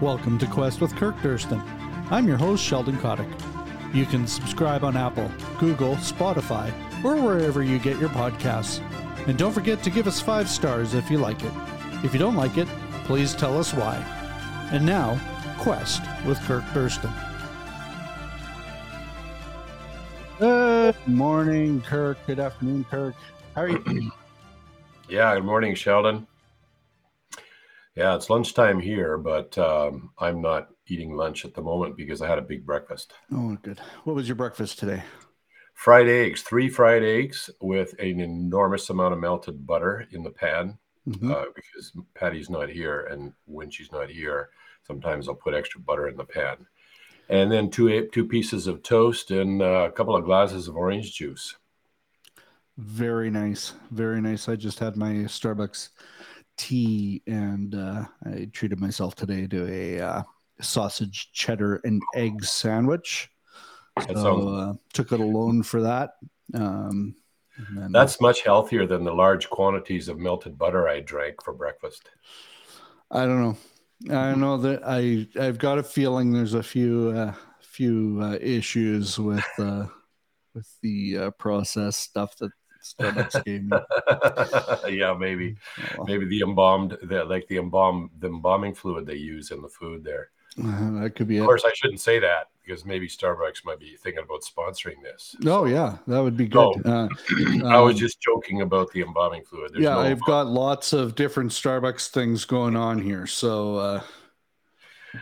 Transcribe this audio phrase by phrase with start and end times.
[0.00, 1.60] Welcome to Quest with Kirk Durston.
[2.12, 3.26] I'm your host, Sheldon Kotick.
[3.92, 5.28] You can subscribe on Apple,
[5.58, 6.72] Google, Spotify,
[7.04, 8.80] or wherever you get your podcasts.
[9.26, 11.52] And don't forget to give us five stars if you like it.
[12.04, 12.68] If you don't like it,
[13.06, 13.96] please tell us why.
[14.70, 15.18] And now,
[15.58, 17.12] Quest with Kirk Durston.
[20.38, 22.18] Good morning, Kirk.
[22.24, 23.16] Good afternoon, Kirk.
[23.56, 24.12] How are you?
[25.08, 26.26] Yeah, good morning, Sheldon.
[27.98, 32.28] Yeah, it's lunchtime here, but um, I'm not eating lunch at the moment because I
[32.28, 33.12] had a big breakfast.
[33.34, 33.80] Oh, good.
[34.04, 35.02] What was your breakfast today?
[35.74, 40.78] Fried eggs, three fried eggs with an enormous amount of melted butter in the pan
[41.08, 41.32] Mhm.
[41.34, 43.00] uh, because Patty's not here.
[43.10, 44.50] And when she's not here,
[44.86, 46.68] sometimes I'll put extra butter in the pan.
[47.28, 51.14] And then two, two pieces of toast and uh, a couple of glasses of orange
[51.14, 51.56] juice.
[52.76, 53.72] Very nice.
[53.90, 54.48] Very nice.
[54.48, 55.88] I just had my Starbucks
[56.58, 60.22] tea and uh, I treated myself today to a uh,
[60.60, 63.30] sausage, cheddar, and egg sandwich.
[63.96, 66.14] That so uh, took it alone for that.
[66.54, 67.14] Um,
[67.74, 72.08] then- That's much healthier than the large quantities of melted butter I drank for breakfast.
[73.10, 74.14] I don't know.
[74.16, 79.18] I know that I I've got a feeling there's a few uh, few uh, issues
[79.18, 79.86] with uh,
[80.54, 82.52] with the uh, processed stuff that
[82.94, 84.98] Starbucks gave me.
[84.98, 85.56] yeah, maybe.
[85.98, 86.04] Oh.
[86.04, 90.04] Maybe the embalmed, the, like the embalm, the embalming fluid they use in the food
[90.04, 90.30] there.
[90.62, 91.40] Uh, that could be it.
[91.40, 95.36] Of course, I shouldn't say that because maybe Starbucks might be thinking about sponsoring this.
[95.46, 96.84] Oh yeah, that would be good.
[96.84, 97.08] Uh,
[97.64, 99.72] I was um, just joking about the embalming fluid.
[99.72, 104.02] There's yeah, no I've got lots of different Starbucks things going on here, so uh,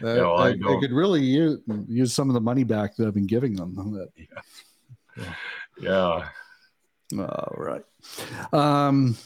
[0.03, 3.27] I I, I could really use, use some of the money back that I've been
[3.27, 4.09] giving them.
[5.79, 6.29] Yeah,
[7.15, 7.83] All right.
[8.53, 9.17] Um,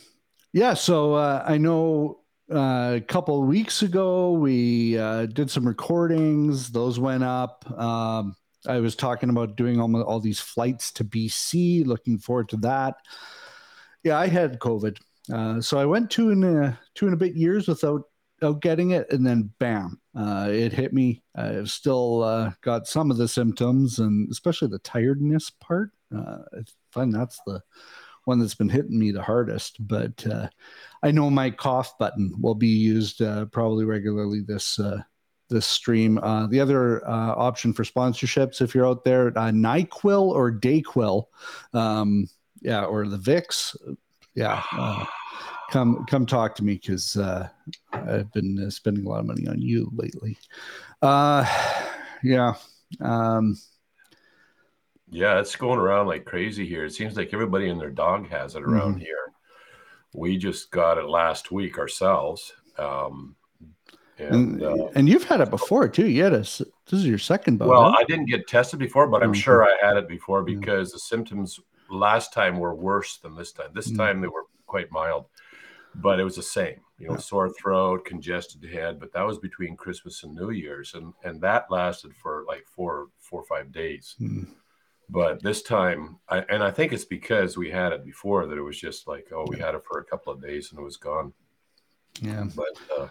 [0.52, 2.20] yeah, so uh, I know
[2.52, 6.70] uh, a couple weeks ago we uh, did some recordings.
[6.70, 7.64] Those went up.
[7.78, 8.34] Um,
[8.66, 11.86] I was talking about doing all, all these flights to BC.
[11.86, 12.96] Looking forward to that.
[14.02, 14.98] Yeah, I had COVID,
[15.32, 18.02] uh, so I went two and a, two and a bit years without,
[18.40, 21.22] without getting it, and then bam, uh, it hit me.
[21.34, 25.90] I've still uh, got some of the symptoms, and especially the tiredness part.
[26.14, 27.62] Uh, I find that's the
[28.24, 29.86] one that's been hitting me the hardest.
[29.86, 30.48] But uh,
[31.02, 35.02] I know my cough button will be used uh, probably regularly this uh,
[35.48, 36.18] this stream.
[36.18, 41.24] Uh, the other uh, option for sponsorships, if you're out there, Nyquil or Dayquil,
[41.72, 42.28] um,
[42.60, 43.76] yeah, or the Vicks,
[44.34, 44.62] yeah.
[45.70, 47.48] Come come talk to me because uh,
[47.92, 50.36] I've been uh, spending a lot of money on you lately.
[51.00, 51.44] Uh,
[52.24, 52.54] yeah.
[53.00, 53.56] Um,
[55.08, 56.84] yeah, it's going around like crazy here.
[56.84, 59.00] It seems like everybody and their dog has it around Mm-hmm.
[59.00, 59.32] here.
[60.12, 62.52] We just got it last week ourselves.
[62.76, 63.36] Um,
[64.18, 66.08] and, and, uh, and you've had it before too.
[66.08, 67.68] You had a, this is your second bout.
[67.68, 67.94] Well?
[67.96, 69.40] I didn't get tested before, but I'm Okay.
[69.40, 70.56] sure I had it before Yeah.
[70.58, 73.70] because the symptoms last time were worse than this time.
[73.72, 73.96] This Mm.
[73.98, 75.26] time they were quite mild,
[75.94, 76.80] but it was the same.
[76.98, 77.20] You know, Yeah.
[77.20, 79.00] sore throat, congested head.
[79.00, 83.08] But that was between Christmas and New Year's, and and that lasted for like four
[83.18, 84.16] four or five days.
[84.20, 84.48] Mm.
[85.08, 88.62] But this time, I, and I think it's because we had it before that it
[88.62, 90.96] was just like, oh, we had it for a couple of days and it was
[90.96, 91.32] gone.
[92.20, 92.44] yeah.
[92.54, 93.08] But uh,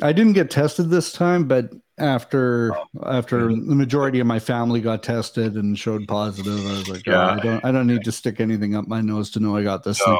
[0.00, 2.86] I didn't get tested this time, but after Oh.
[3.04, 7.20] after the majority of my family got tested and showed positive, I was like, oh,
[7.20, 9.84] I don't I don't need to stick anything up my nose to know I got
[9.84, 10.16] this thing.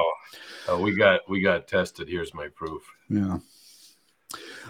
[0.71, 2.09] Uh, we got we got tested.
[2.09, 2.83] Here's my proof.
[3.09, 3.39] Yeah.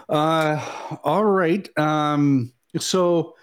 [0.09, 1.67] Uh, all right.
[1.77, 3.35] Um, so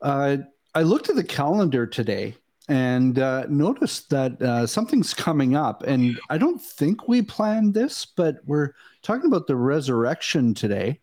[0.00, 0.38] uh,
[0.74, 2.34] I looked at the calendar today
[2.68, 5.82] and uh, noticed that uh, something's coming up.
[5.84, 11.00] And I don't think we planned this, but we're talking about the resurrection today.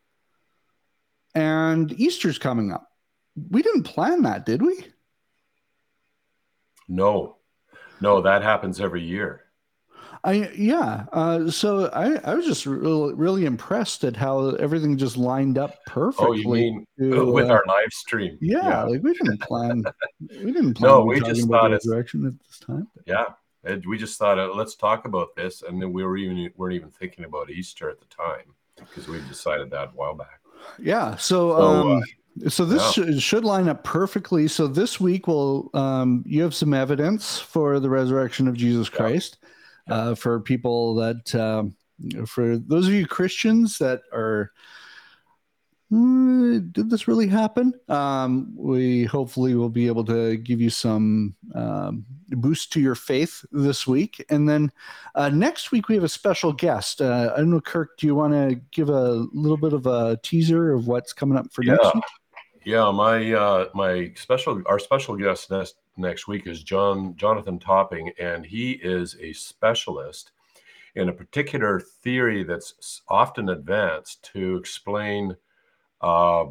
[1.33, 2.87] And Easter's coming up.
[3.49, 4.85] We didn't plan that, did we?
[6.87, 7.37] No,
[7.99, 9.44] no, that happens every year.
[10.25, 11.05] I yeah.
[11.13, 15.75] Uh, so I, I was just really, really impressed at how everything just lined up
[15.85, 16.27] perfectly.
[16.27, 18.37] Oh, you mean to, with uh, our live stream?
[18.41, 19.83] Yeah, like we didn't plan.
[20.29, 20.91] We didn't plan.
[20.91, 22.87] No, we just thought it's- resurrection at this time.
[23.05, 23.25] yeah.
[23.67, 26.75] And we just thought, uh, let's talk about this, and then we were even weren't
[26.75, 30.39] even thinking about Easter at the time because we decided that a while back.
[30.77, 31.15] Yeah.
[31.15, 32.03] So, So, um,
[32.45, 32.91] uh, so this yeah.
[32.91, 34.47] should, should line up perfectly.
[34.47, 38.97] So this week, will um, you have some evidence for the resurrection of Jesus Yeah.
[39.87, 41.75] Uh, for people that, um,
[42.25, 44.51] for those of you Christians that are,
[45.89, 46.25] "Hmm,
[46.71, 47.73] did this really happen?
[47.87, 53.45] Um, we hopefully will be able to give you some um, boost to your faith
[53.51, 54.25] this week.
[54.29, 54.71] And then
[55.13, 57.01] uh, next week, we have a special guest.
[57.01, 60.19] Uh, I don't know, Kirk, do you want to give a little bit of a
[60.23, 61.73] teaser of what's coming up for yeah.
[61.73, 62.03] next week?
[62.65, 68.11] Yeah, my uh, my special our special guest next next week is John Jonathan Topping,
[68.19, 70.31] and he is a specialist
[70.95, 75.35] in a particular theory that's often advanced to explain
[76.01, 76.45] uh,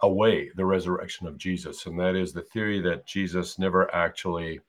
[0.00, 4.60] away the resurrection of Jesus, and that is the theory that Jesus never actually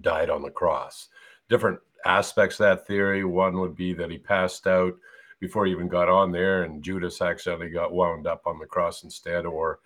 [0.00, 1.08] died on the cross.
[1.48, 3.24] Different aspects of that theory.
[3.24, 4.94] One would be that he passed out
[5.40, 9.02] before he even got on there, and Judas accidentally got wound up on the cross
[9.02, 9.80] instead, or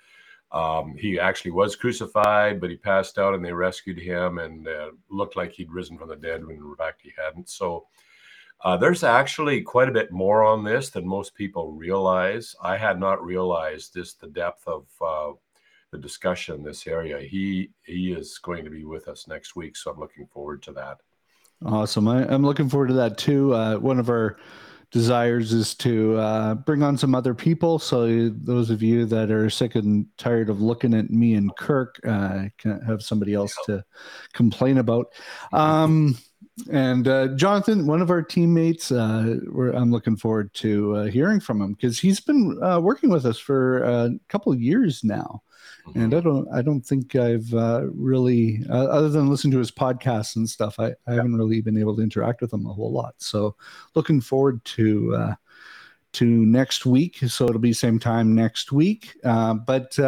[0.54, 4.90] um, he actually was crucified, but he passed out and they rescued him and uh,
[5.10, 7.50] looked like he'd risen from the dead when in fact he hadn't.
[7.50, 7.86] So
[8.64, 12.54] uh, there's actually quite a bit more on this than most people realize.
[12.62, 15.32] I had not realized this the depth of uh,
[15.90, 17.18] the discussion in this area.
[17.18, 20.72] He he is going to be with us next week, so I'm looking forward to
[20.72, 20.98] that.
[21.66, 22.06] Awesome.
[22.06, 23.52] I, am looking forward to that too.
[23.54, 24.36] Uh, one of our
[24.90, 27.78] desires is to uh, bring on some other people.
[27.78, 32.00] So those of you that are sick and tired of looking at me and Kirk,
[32.06, 33.84] uh, can have somebody else to
[34.32, 35.12] complain about.
[35.52, 36.16] Um,
[36.70, 39.36] and uh, Jonathan, one of our teammates, uh,
[39.74, 43.38] I'm looking forward to uh, hearing from him because he's been uh, working with us
[43.38, 45.42] for a couple of years now.
[45.94, 49.70] And I don't, I don't think I've uh, really, uh, other than listening to his
[49.70, 52.92] podcasts and stuff, I, I, haven't really been able to interact with him a whole
[52.92, 53.14] lot.
[53.18, 53.56] So,
[53.94, 55.34] looking forward to uh,
[56.14, 57.18] to next week.
[57.26, 59.98] So it'll be same time next week, but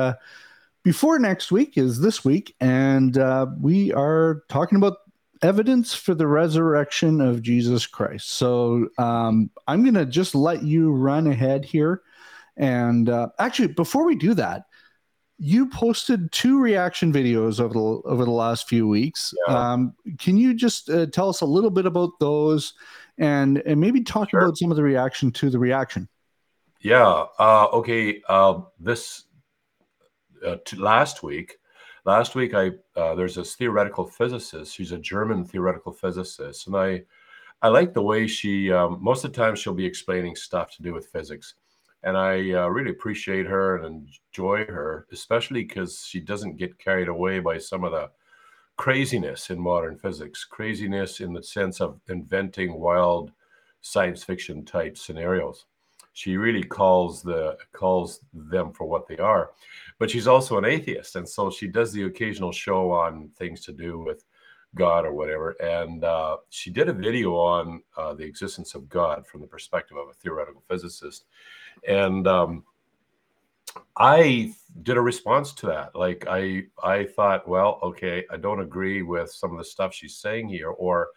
[0.87, 4.99] before next week is this week, and uh, we are talking about
[5.43, 8.31] evidence for the resurrection of Jesus Christ.
[8.31, 12.03] So um, I'm going to just let you run ahead here.
[12.57, 14.67] And uh, actually, before we do that,
[15.39, 19.35] you posted two reaction videos over the over the last few weeks.
[19.47, 19.73] Yeah.
[19.73, 22.75] Um, can you just uh, tell us a little bit about those,
[23.19, 24.41] and and maybe talk sure.
[24.41, 26.09] about some of the reaction to the reaction?
[26.81, 27.25] Yeah.
[27.39, 28.23] Uh, okay.
[28.29, 29.25] Uh, this
[30.47, 31.59] uh, last week,
[32.07, 37.03] last week i uh, there's this theoretical physicist she's a german theoretical physicist and i
[37.63, 40.83] i like the way she um, most of the time she'll be explaining stuff to
[40.83, 41.55] do with physics
[42.07, 47.09] and i uh, really appreciate her and enjoy her especially because she doesn't get carried
[47.09, 48.09] away by some of the
[48.77, 53.33] craziness in modern physics craziness in the sense of inventing wild
[53.87, 55.67] science fiction type scenarios.
[56.13, 59.51] She really calls the calls them for what they are.
[59.99, 63.73] But she's also an atheist and so she does the occasional show on things to
[63.73, 64.25] do with
[64.77, 69.27] god or whatever and uh, she did a video on uh, the existence of god
[69.27, 71.25] from the perspective of a theoretical physicist
[71.89, 72.63] and um,
[73.97, 74.53] i
[74.83, 75.97] did a response to that.
[75.97, 80.17] Like i i thought well okay i don't agree with some of the stuff she's
[80.17, 81.09] saying here or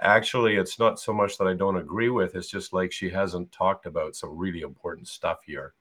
[0.00, 3.52] actually it's not so much that i don't agree with it's just like she hasn't
[3.52, 5.74] talked about some really important stuff here.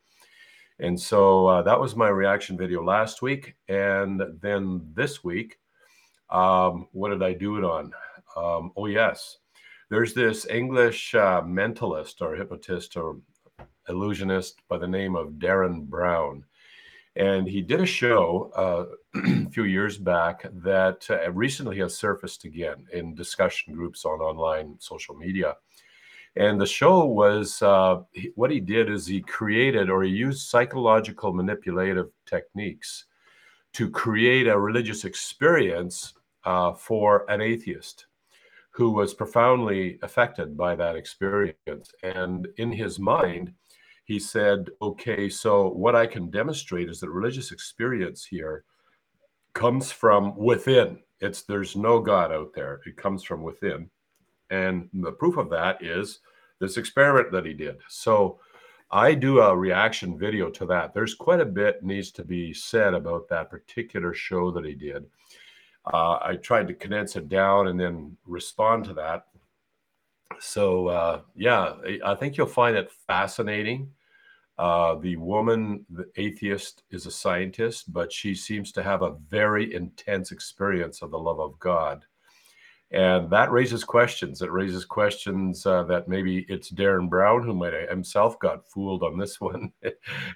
[0.81, 5.59] And so uh, that was my reaction video last week and then this week
[6.31, 7.91] um, what did i do it on?
[8.35, 9.37] Um, oh yes.
[9.89, 13.17] There's this english uh, mentalist or hypnotist or
[13.89, 16.45] illusionist by the name of Derren Brown.
[17.17, 22.45] And he did a show uh, a few years back that uh, recently has surfaced
[22.45, 25.55] again in discussion groups on online social media.
[26.37, 28.03] And the show was uh,
[28.35, 33.05] what he did is he created or he used psychological manipulative techniques
[33.73, 38.05] to create a religious experience uh, for an atheist
[38.71, 41.91] who was profoundly affected by that experience.
[42.03, 43.53] And in his mind,
[44.05, 48.63] he said, okay, so what I can demonstrate is that religious experience here
[49.53, 50.99] comes from within.
[51.19, 52.81] It's there's no God out there.
[52.85, 53.89] It comes from within.
[54.49, 56.19] And the proof of that is
[56.59, 57.77] this experiment that he did.
[57.89, 58.39] So
[58.91, 60.93] I do a reaction video to that.
[60.93, 65.05] There's quite a bit needs to be said about that particular show that he did.
[65.91, 69.25] Uh, I tried to condense it down and then respond to that
[70.41, 73.91] so uh, yeah, I think you'll find it fascinating.
[74.57, 79.73] Uh, the woman, the atheist, is a scientist, but she seems to have a very
[79.73, 82.05] intense experience of the love of God.
[82.91, 84.41] And that raises questions.
[84.41, 89.17] It raises questions uh, that maybe it's Derren Brown who might himself got fooled on
[89.17, 89.71] this one,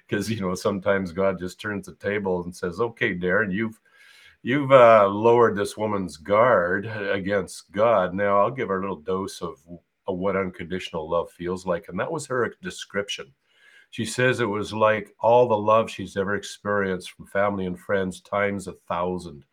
[0.08, 3.78] because you know sometimes God just turns the table and says, "Okay, Derren, you've
[4.46, 8.14] you've uh, lowered this woman's guard against God.
[8.14, 9.58] Now I'll give her a little dose of,
[10.06, 11.86] of what unconditional love feels like.
[11.88, 13.32] And that was her description.
[13.90, 18.20] She says it was like all the love she's ever experienced from family and friends
[18.20, 19.44] times a thousand.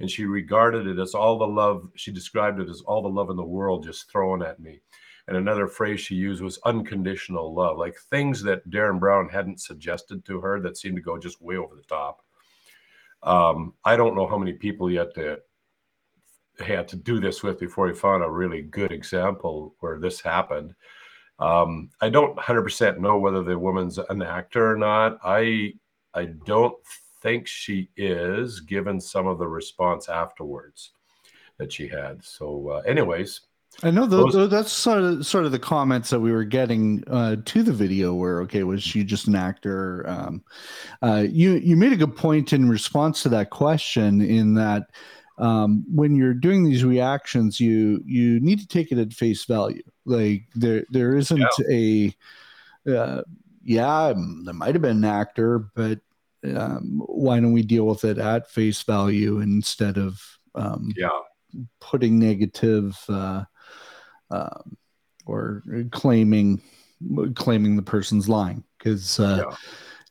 [0.00, 3.30] And she regarded it as all the love, she described it as all the love
[3.30, 4.82] in the world just thrown at me.
[5.28, 10.26] And another phrase she used was unconditional love, like things that Derren Brown hadn't suggested
[10.26, 12.20] to her that seemed to go just way over the top.
[13.22, 15.40] Um, I don't know how many people yet to
[16.58, 20.74] had to do this with before he found a really good example where this happened.
[21.38, 25.18] Um, I don't 100% know whether the woman's an actor or not.
[25.24, 25.74] I
[26.14, 26.76] I don't
[27.22, 30.90] think she is, given some of the response afterwards
[31.58, 32.22] that she had.
[32.22, 33.40] So, uh, anyways,
[33.82, 37.36] I know those, that's sort of sort of the comments that we were getting uh,
[37.44, 38.14] to the video.
[38.14, 40.04] Where okay, was she just an actor?
[40.08, 40.44] Um,
[41.02, 44.20] uh, you you made a good point in response to that question.
[44.20, 44.90] In that,
[45.38, 49.82] um, when you're doing these reactions, you you need to take it at face value.
[50.04, 52.14] Like there there isn't yeah.
[52.86, 53.22] a uh,
[53.64, 54.12] yeah,
[54.44, 56.00] there might have been an actor, but
[56.44, 60.20] um, why don't we deal with it at face value instead of
[60.54, 61.08] um, yeah
[61.80, 63.44] putting negative uh,
[64.32, 64.76] um,
[65.26, 66.60] or claiming
[67.34, 69.44] claiming the person's lying because uh,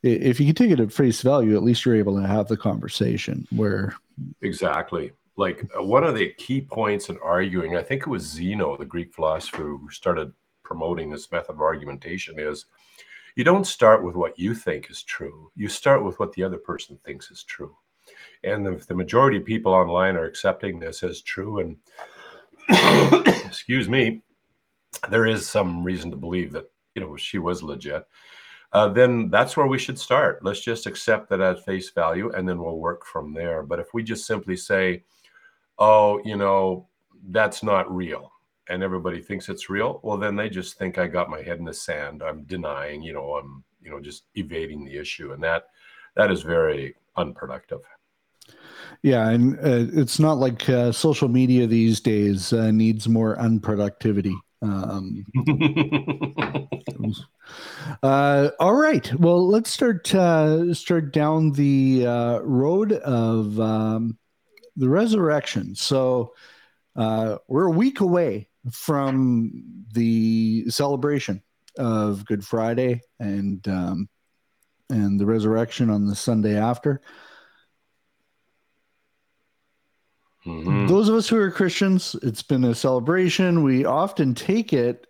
[0.02, 0.10] yeah.
[0.10, 2.56] if you can take it at face value, at least you're able to have the
[2.56, 3.94] conversation where
[4.42, 8.76] exactly like uh, one of the key points in arguing, I think it was Zeno,
[8.76, 12.66] the Greek philosopher, who started promoting this method of argumentation, is
[13.36, 15.50] you don't start with what you think is true.
[15.56, 17.74] You start with what the other person thinks is true.
[18.44, 21.60] And the, the majority of people online are accepting this as true.
[21.60, 21.76] And
[23.46, 24.22] excuse me,
[25.10, 28.06] there is some reason to believe that you know she was legit.
[28.72, 30.42] Uh, then that's where we should start.
[30.42, 33.62] Let's just accept that at face value, and then we'll work from there.
[33.62, 35.04] But if we just simply say,
[35.78, 36.88] "Oh, you know,
[37.28, 38.32] that's not real,"
[38.68, 41.64] and everybody thinks it's real, well, then they just think I got my head in
[41.64, 42.22] the sand.
[42.22, 43.02] I'm denying.
[43.02, 45.64] You know, I'm you know just evading the issue, and that
[46.16, 47.80] that is very unproductive.
[49.02, 54.34] Yeah, and uh, it's not like uh, social media these days uh, needs more unproductivity.
[54.62, 55.26] Um,
[58.02, 59.12] uh, all right.
[59.18, 64.16] Well, let's start uh, start down the uh, road of um,
[64.76, 65.74] the resurrection.
[65.74, 66.34] So
[66.94, 71.42] we're a week away from the celebration
[71.76, 74.08] of Good Friday and um,
[74.90, 77.00] and the resurrection on the Sunday after.
[80.46, 80.86] Mm-hmm.
[80.86, 83.62] Those of us who are Christians, it's been a celebration.
[83.62, 85.06] We often take it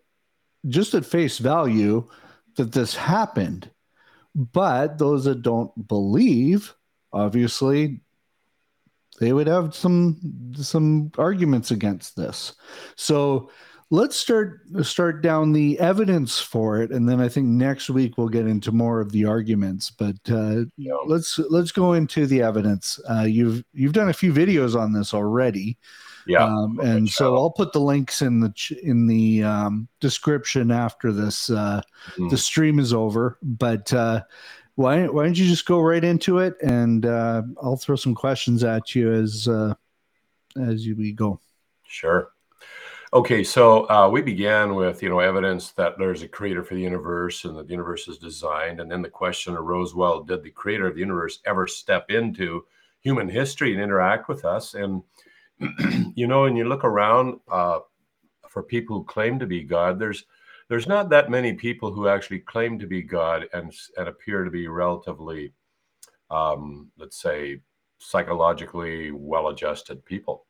[0.68, 2.08] just at face value
[2.56, 3.70] that this happened.
[4.34, 6.74] But those that don't believe,
[7.12, 8.00] obviously,
[9.20, 12.54] they would have some some arguments against this.
[12.96, 13.50] So
[13.92, 18.28] let's start start down the evidence for it and then i think next week we'll
[18.28, 20.62] get into more of the arguments but uh,
[21.06, 23.00] let's let's go into the evidence.
[23.08, 25.78] Uh, you've you've done a few videos on this already.
[26.26, 26.44] Yeah.
[26.44, 31.50] Um, and so i'll put the links in the in the um, description after this
[31.50, 31.82] uh,
[32.16, 32.30] mm.
[32.30, 34.22] the stream is over but uh,
[34.76, 38.62] why, why don't you just go right into it and uh, i'll throw some questions
[38.62, 39.74] at you as uh,
[40.56, 41.40] as we go.
[41.88, 42.31] Sure
[43.14, 46.80] Okay, so uh, we began with you know evidence that there's a creator for the
[46.80, 50.50] universe and that the universe is designed, and then the question arose: Well, did the
[50.50, 52.64] creator of the universe ever step into
[53.00, 54.72] human history and interact with us?
[54.72, 55.02] And
[56.16, 57.80] you know, and you look around uh,
[58.48, 60.24] for people who claim to be God, there's
[60.70, 64.50] there's not that many people who actually claim to be God and and appear to
[64.50, 65.52] be relatively,
[66.30, 67.60] um, let's say,
[67.98, 70.46] psychologically well-adjusted people.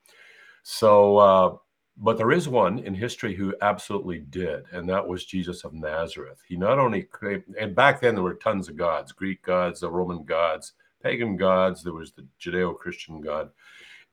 [0.62, 1.16] So.
[1.16, 1.56] Uh,
[1.96, 6.40] but there is one in history who absolutely did, and that was Jesus of Nazareth.
[6.48, 9.90] He not only claimed, and back then there were tons of gods Greek gods, the
[9.90, 10.72] Roman gods,
[11.02, 13.50] pagan gods, there was the Judeo Christian God.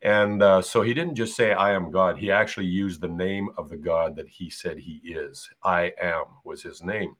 [0.01, 2.17] And uh, so he didn't just say, I am God.
[2.17, 5.49] He actually used the name of the God that he said he is.
[5.63, 7.15] I am was his name.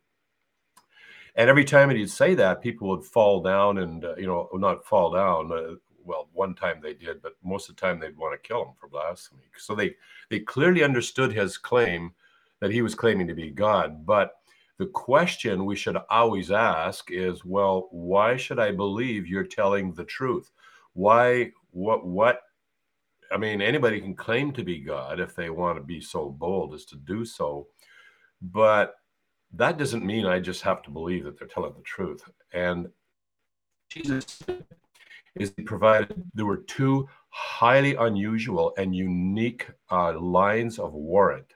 [1.36, 4.86] And every time he'd say that, people would fall down and, uh, you know, not
[4.86, 5.76] fall down, uh,
[6.10, 8.74] well, one time they did, but most of the time they'd want to kill him
[8.80, 9.44] for blasphemy.
[9.58, 9.96] So they
[10.32, 12.14] they clearly understood his claim
[12.62, 14.08] that he was claiming to be God.
[14.08, 14.32] But
[14.80, 20.04] the question we should always ask is, well, why should I believe you're telling the
[20.04, 20.50] truth?
[20.94, 22.42] Why what what
[23.32, 26.74] I mean, anybody can claim to be God if they want to be so bold
[26.74, 27.68] as to do so.
[28.42, 28.96] But
[29.54, 32.24] that doesn't mean I just have to believe that they're telling the truth.
[32.52, 32.88] And
[33.90, 34.42] Jesus
[35.36, 41.54] is provided there were two highly unusual and unique uh, lines of warrant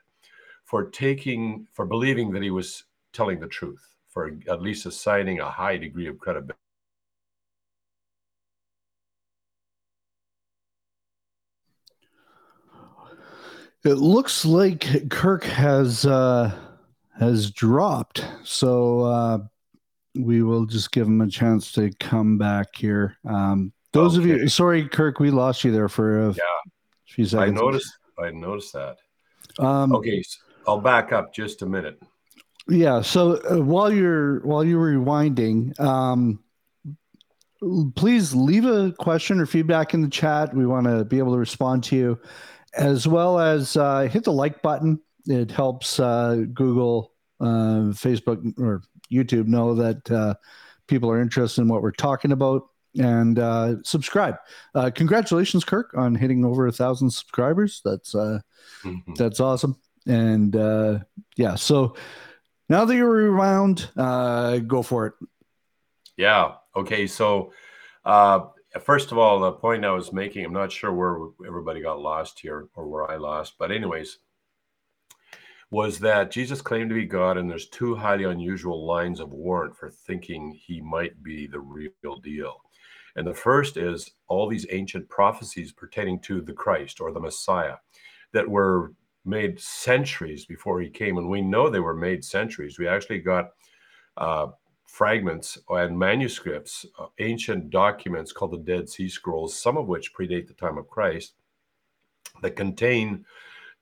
[0.66, 5.50] for taking for believing that he was telling the truth for at least assigning a
[5.50, 6.58] high degree of credibility.
[13.84, 16.58] It looks like Kirk has uh,
[17.20, 19.40] has dropped, so uh,
[20.16, 23.18] we will just give him a chance to come back here.
[23.26, 24.32] Um, those okay.
[24.32, 26.72] of you, sorry, Kirk, we lost you there for a yeah.
[27.08, 27.60] few seconds.
[27.60, 27.98] I noticed.
[28.20, 28.98] I noticed that.
[29.60, 32.02] Um, okay, so I'll back up just a minute.
[32.68, 33.02] Yeah.
[33.02, 36.40] So uh, while you're while you're rewinding, um,
[37.96, 40.54] please leave a question or feedback in the chat.
[40.54, 42.20] We want to be able to respond to you,
[42.74, 45.00] as well as uh, hit the like button.
[45.26, 50.36] It helps uh, Google, uh, Facebook, or YouTube know that uh,
[50.88, 52.64] people are interested in what we're talking about.
[53.00, 54.36] And uh, subscribe.
[54.94, 57.82] congratulations, Kirk, on hitting over a thousand subscribers.
[57.84, 59.14] That's mm-hmm.
[59.16, 59.78] that's awesome.
[60.06, 60.54] And
[61.36, 61.96] yeah, so
[62.70, 65.14] now that you're around, uh, go for it.
[66.18, 66.54] Yeah.
[66.76, 67.08] Okay.
[67.08, 67.52] So,
[68.06, 68.48] uh,
[68.82, 72.40] first of all, the point I was making, I'm not sure where everybody got lost
[72.40, 74.18] here or where I lost, but anyways,
[75.74, 79.76] was that Jesus claimed to be God, and there's two highly unusual lines of warrant
[79.76, 82.62] for thinking he might be the real deal.
[83.16, 87.78] And the first is all these ancient prophecies pertaining to the Christ or the Messiah
[88.34, 88.94] that were
[89.26, 92.78] made centuries before he came, and we know they were made centuries.
[92.78, 93.50] We actually got
[94.18, 94.50] uh,
[94.86, 100.48] fragments and manuscripts, uh, ancient documents called the Dead Sea Scrolls, some of which predate
[100.48, 101.34] the time of Christ,
[102.44, 103.26] that contain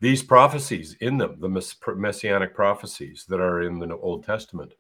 [0.02, 4.74] these prophecies in them, the messianic prophecies that are in the Old Testament.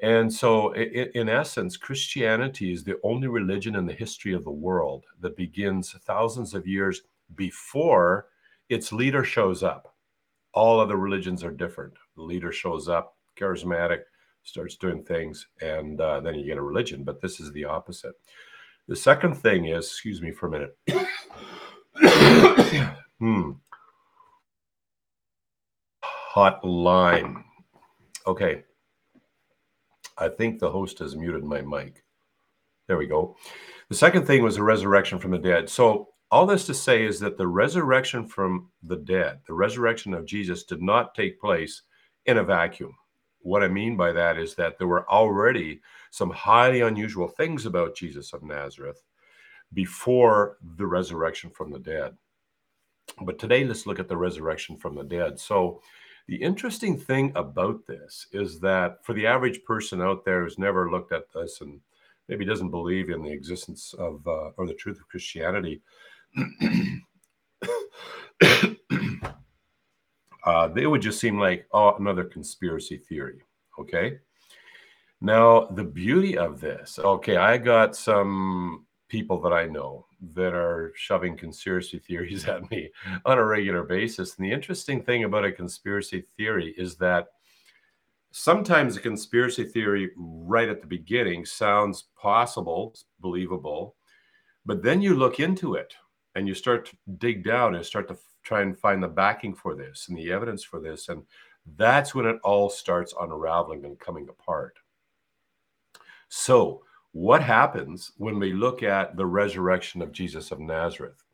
[0.00, 5.04] And so, in essence, Christianity is the only religion in the history of the world
[5.20, 7.02] that begins thousands of years
[7.34, 8.28] before
[8.68, 9.94] its leader shows up.
[10.52, 11.94] All other religions are different.
[12.14, 14.02] The leader shows up, charismatic,
[14.44, 17.02] starts doing things, and uh, then you get a religion.
[17.02, 18.14] But this is the opposite.
[18.86, 20.78] The second thing is, excuse me for a minute.
[23.18, 23.52] hmm.
[26.36, 27.42] Hot line.
[28.26, 28.62] Okay.
[30.18, 32.04] I think the host has muted my mic.
[32.86, 33.38] There we go.
[33.88, 35.70] The second thing was the resurrection from the dead.
[35.70, 40.26] So all this to say is that the resurrection from the dead, the resurrection of
[40.26, 41.80] Jesus, did not take place
[42.26, 42.94] in a vacuum.
[43.38, 47.96] What I mean by that is that there were already some highly unusual things about
[47.96, 49.02] Jesus of Nazareth
[49.72, 52.14] before the resurrection from the dead.
[53.22, 55.40] But today, let's look at the resurrection from the dead.
[55.40, 55.80] So,
[56.28, 60.90] the interesting thing about this is that for the average person out there who's never
[60.90, 61.80] looked at this and
[62.28, 65.80] maybe doesn't believe in the existence of uh, or the truth of Christianity,
[70.44, 73.40] uh, would just seem like oh another conspiracy theory
[73.78, 74.18] okay?
[75.20, 80.92] Now the beauty of this okay i got some people that i know that are
[80.96, 82.90] shoving conspiracy theories at me
[83.24, 84.36] on a regular basis.
[84.36, 87.28] And the interesting thing about a conspiracy theory is that
[88.30, 93.96] sometimes a conspiracy theory right at the beginning sounds possible believable
[94.66, 95.94] but then you look into it
[96.34, 99.54] and you start to dig down and start to f- try and find the backing
[99.54, 101.08] for this and the evidence for this.
[101.08, 101.22] And
[101.76, 104.76] that's when it all starts unraveling and coming apart.
[106.28, 106.82] So
[107.16, 111.24] what happens when we look at the resurrection of jesus of nazareth?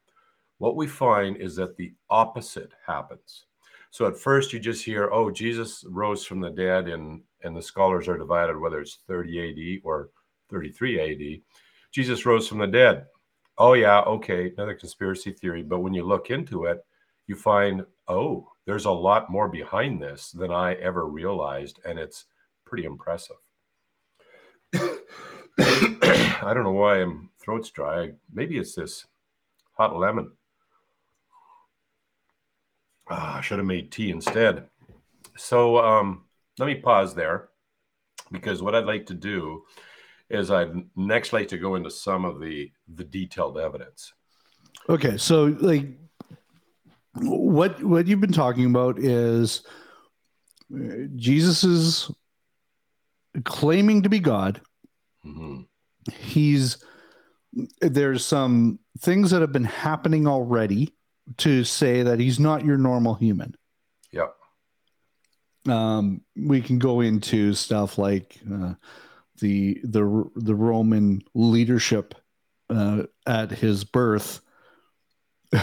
[0.59, 3.47] What we find is that the opposite happens.
[3.91, 7.61] So at first you just hear oh jesus rose from the dead and and the
[7.61, 10.11] scholars are divided whether it's 30 ad or
[10.51, 11.41] 33 ad
[11.91, 13.07] jesus rose from the dead.
[13.59, 16.87] Oh yeah okay another conspiracy theory but when you look into it
[17.27, 22.27] you find oh there's a lot more behind this than i ever realized and it's
[22.65, 23.42] pretty impressive
[25.59, 29.07] i don't know why i'm throat's dry maybe it's this
[29.77, 30.33] hot lemon
[33.09, 34.69] ah, i should have made tea instead
[35.37, 36.25] so um,
[36.59, 37.49] let me pause there
[38.31, 39.63] because what i'd like to do
[40.33, 44.13] is I'd next like to go into some of the the detailed evidence.
[44.89, 45.87] Okay, so like
[47.15, 49.63] what what you've been talking about is
[50.75, 52.11] uh, Jesus is
[53.45, 54.63] claiming to be God.
[55.27, 55.63] Mm-hmm.
[56.13, 56.83] He's
[57.81, 60.95] there's some things that have been happening already
[61.39, 63.55] to say that he's not your normal human.
[64.11, 64.35] Yep.
[65.69, 68.75] Um, we can go into stuff like uh,
[69.41, 72.15] the the the Roman leadership
[72.71, 74.41] uh, at his birth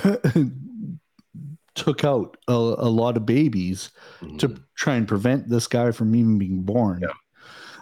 [1.76, 3.90] took out a, a, lot of babies
[4.22, 4.38] mm-hmm.
[4.38, 7.02] to try and prevent this guy from even being born.
[7.02, 7.14] Yeah.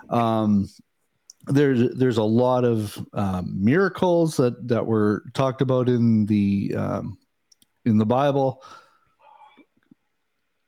[0.09, 0.69] Um,
[1.47, 7.17] there's there's a lot of um, miracles that that were talked about in the um,
[7.85, 8.63] in the Bible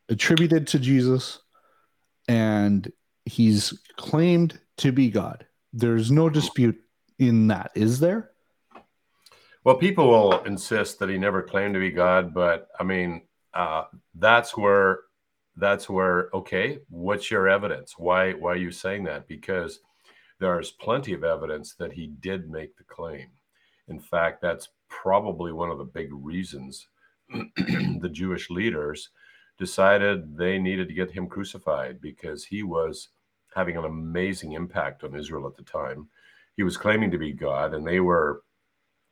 [0.10, 1.40] attributed to Jesus,
[2.28, 2.92] and
[3.26, 5.46] he's claimed to be God.
[5.74, 6.80] There's no dispute
[7.20, 8.32] in that, is there?
[9.64, 13.22] Well, people will insist that he never claimed to be God, but I mean,
[13.54, 13.84] uh,
[14.16, 15.02] that's where
[15.58, 17.96] that's where okay, what's your evidence?
[17.98, 19.28] Why why are you saying that?
[19.28, 19.80] Because
[20.40, 23.28] there's plenty of evidence that he did make the claim.
[23.88, 26.88] In fact, that's probably one of the big reasons
[27.30, 29.10] the Jewish leaders
[29.58, 33.10] decided they needed to get him crucified because he was
[33.54, 36.08] having an amazing impact on Israel at the time.
[36.56, 38.44] He was claiming to be God, and they were,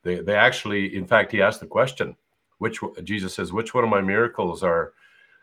[0.04, 2.16] they, they actually, in fact, he asked the question,
[2.60, 4.94] which Jesus says, which one of my miracles are,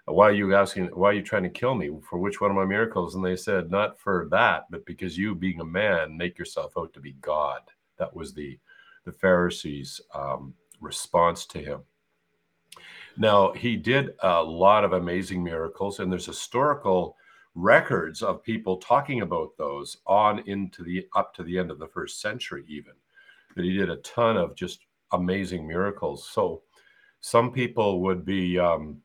[0.06, 2.56] why are you asking, why are you trying to kill me for which one of
[2.56, 3.14] my miracles?
[3.14, 6.92] And they said, not for that, but because you being a man, make yourself out
[6.92, 7.60] to be God.
[7.98, 8.58] That was the,
[9.04, 11.80] the Pharisees' um, response to him.
[13.16, 17.16] Now, he did a lot of amazing miracles, and there's historical
[17.54, 21.86] records of people talking about those on into the up to the end of the
[21.86, 22.92] first century, even
[23.54, 24.80] that he did a ton of just
[25.12, 26.28] amazing miracles.
[26.28, 26.62] So,
[27.20, 29.00] some people would be um,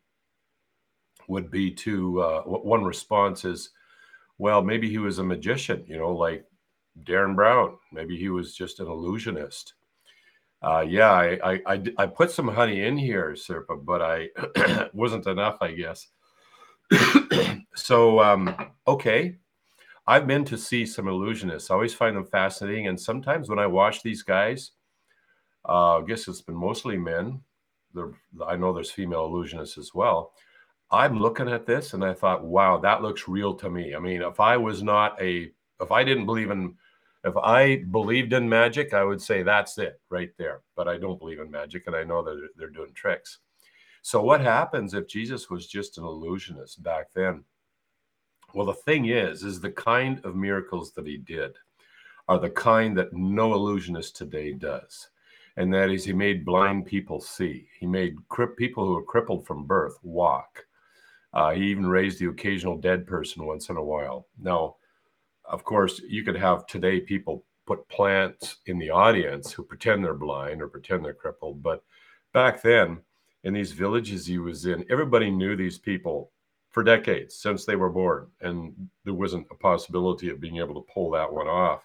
[1.30, 3.70] would be to uh, one response is,
[4.38, 6.44] well, maybe he was a magician, you know, like
[7.04, 7.78] Derren Brown.
[7.94, 9.76] Maybe he was just an illusionist.
[10.62, 15.26] Uh, yeah, I, I, I, I, put some honey in here, Sirpa, but I wasn't
[15.28, 16.08] enough, I guess.
[17.76, 18.54] so, um,
[18.86, 19.38] okay.
[20.06, 21.70] I've been to see some illusionists.
[21.70, 22.88] I always find them fascinating.
[22.88, 24.72] And sometimes when I watch these guys,
[25.68, 27.42] uh, I guess it's been mostly men.
[27.94, 28.12] There,
[28.46, 30.34] I know there's female illusionists as well.
[30.92, 33.96] I'm looking at this and I thought, wow, that looks real to me.
[33.96, 36.76] I mean, if I was not a, if I didn't believe in
[37.24, 40.62] if I believed in magic, I would say that's it right there.
[40.76, 43.40] But I don't believe in magic, and I know that they're doing tricks.
[44.02, 47.44] So, what happens if Jesus was just an illusionist back then?
[48.54, 51.58] Well, the thing is, is the kind of miracles that he did
[52.28, 55.10] are the kind that no illusionist today does.
[55.58, 57.68] And that is, he made blind people see.
[57.80, 60.66] He made cri- people who were crippled from birth walk.
[61.34, 64.28] Uh, he even raised the occasional dead person once in a while.
[64.40, 64.76] Now,
[65.46, 70.14] of course, you could have today people put plants in the audience who pretend they're
[70.14, 71.62] blind or pretend they're crippled.
[71.62, 71.84] But
[72.34, 73.00] back then,
[73.44, 76.32] in these villages he was in, everybody knew these people
[76.72, 78.28] for decades since they were born.
[78.42, 78.74] And
[79.06, 81.82] there wasn't a possibility of being able to pull that one off.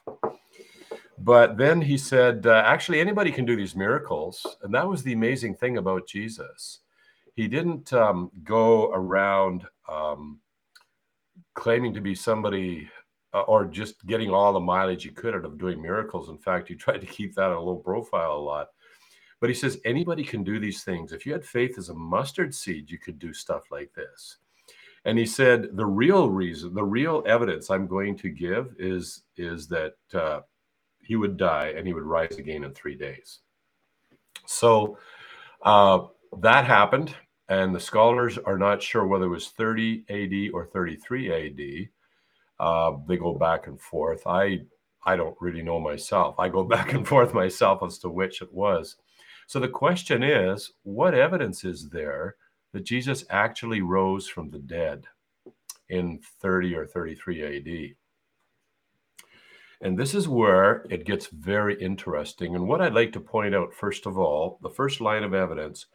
[1.18, 4.44] But then he said, uh, actually, anybody can do these miracles.
[4.62, 6.80] And that was the amazing thing about Jesus.
[7.34, 10.40] He didn't um, go around um,
[11.54, 12.88] claiming to be somebody
[13.32, 16.28] uh, or just getting all the mileage he could out of doing miracles.
[16.28, 18.68] In fact, he tried to keep that a low profile a lot.
[19.40, 21.12] But he says anybody can do these things.
[21.12, 24.38] If you had faith as a mustard seed, you could do stuff like this.
[25.04, 29.68] And he said the real reason, the real evidence I'm going to give is is
[29.68, 30.40] that uh,
[31.02, 33.40] he would die and he would rise again in three days.
[34.46, 34.96] So
[35.62, 36.06] uh,
[36.40, 37.14] that happened,
[37.48, 41.88] and the scholars are not sure whether it was 30 AD or 33 AD.
[42.58, 44.26] Uh, they go back and forth.
[44.26, 44.60] I
[45.06, 46.38] I don't really know myself.
[46.38, 48.96] I go back and forth myself as to which it was.
[49.46, 52.36] So the question is, what evidence is there
[52.72, 55.04] that Jesus actually rose from the dead
[55.90, 57.94] in 30 or 33 AD?
[59.82, 62.54] And this is where it gets very interesting.
[62.54, 65.86] And what I'd like to point out, first of all, the first line of evidence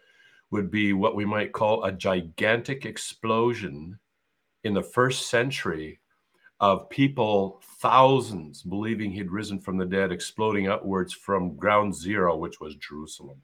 [0.51, 3.99] would be what we might call a gigantic explosion
[4.63, 5.99] in the first century
[6.59, 12.59] of people, thousands, believing he'd risen from the dead, exploding outwards from ground zero, which
[12.59, 13.41] was Jerusalem.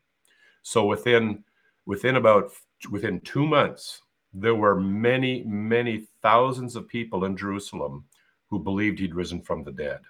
[0.63, 1.43] So within
[1.85, 2.51] within about
[2.89, 4.01] within two months,
[4.33, 8.03] there were many, many thousands of people in Jerusalem
[8.49, 10.01] who believed he'd risen from the dead.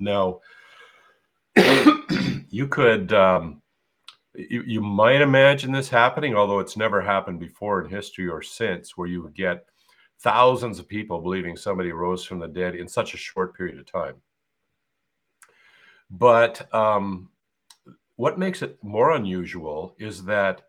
[0.00, 0.40] Now,
[2.48, 3.61] you could um,
[4.34, 8.96] you, you might imagine this happening, although it's never happened before in history or since,
[8.96, 9.66] where you would get
[10.20, 13.90] thousands of people believing somebody rose from the dead in such a short period of
[13.90, 14.14] time.
[16.10, 17.30] But um,
[18.16, 20.62] what makes it more unusual is that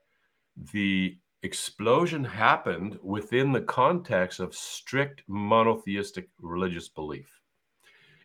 [0.71, 7.29] the explosion happened within the context of strict monotheistic religious belief.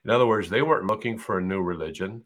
[0.04, 2.22] In other words, they weren't looking for a new religion.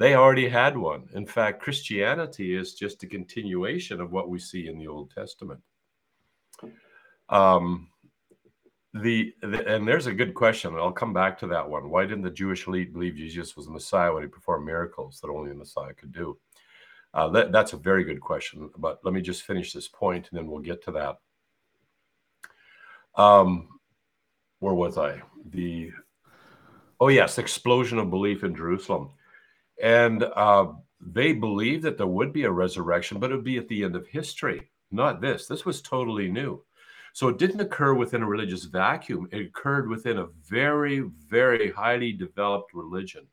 [0.00, 1.10] They already had one.
[1.12, 5.60] In fact, Christianity is just a continuation of what we see in the Old Testament.
[7.28, 7.90] Um,
[8.94, 10.74] the, the, and there's a good question.
[10.74, 11.90] I'll come back to that one.
[11.90, 15.28] Why didn't the Jewish elite believe Jesus was the Messiah when he performed miracles that
[15.28, 16.38] only the Messiah could do?
[17.12, 18.70] Uh, that, that's a very good question.
[18.78, 21.16] But let me just finish this point, and then we'll get to that.
[23.22, 23.68] Um,
[24.60, 25.20] where was I?
[25.50, 25.90] The
[27.00, 29.10] oh yes, explosion of belief in Jerusalem,
[29.82, 33.68] and uh, they believed that there would be a resurrection, but it would be at
[33.68, 35.46] the end of history, not this.
[35.46, 36.62] This was totally new.
[37.12, 39.28] So it didn't occur within a religious vacuum.
[39.32, 43.26] It occurred within a very, very highly developed religion.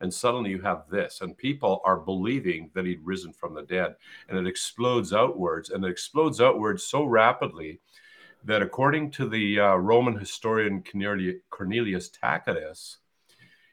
[0.00, 3.94] And suddenly you have this, and people are believing that he'd risen from the dead.
[4.28, 7.80] And it explodes outwards, and it explodes outwards so rapidly
[8.44, 10.82] that according to the uh, Roman historian
[11.50, 12.98] Cornelius Tacitus,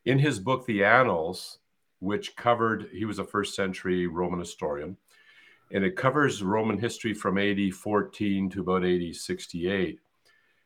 [0.06, 1.58] in his book, The Annals,
[2.00, 4.98] which covered, he was a first century Roman historian,
[5.72, 10.00] and it covers Roman history from AD 14 to about AD 68.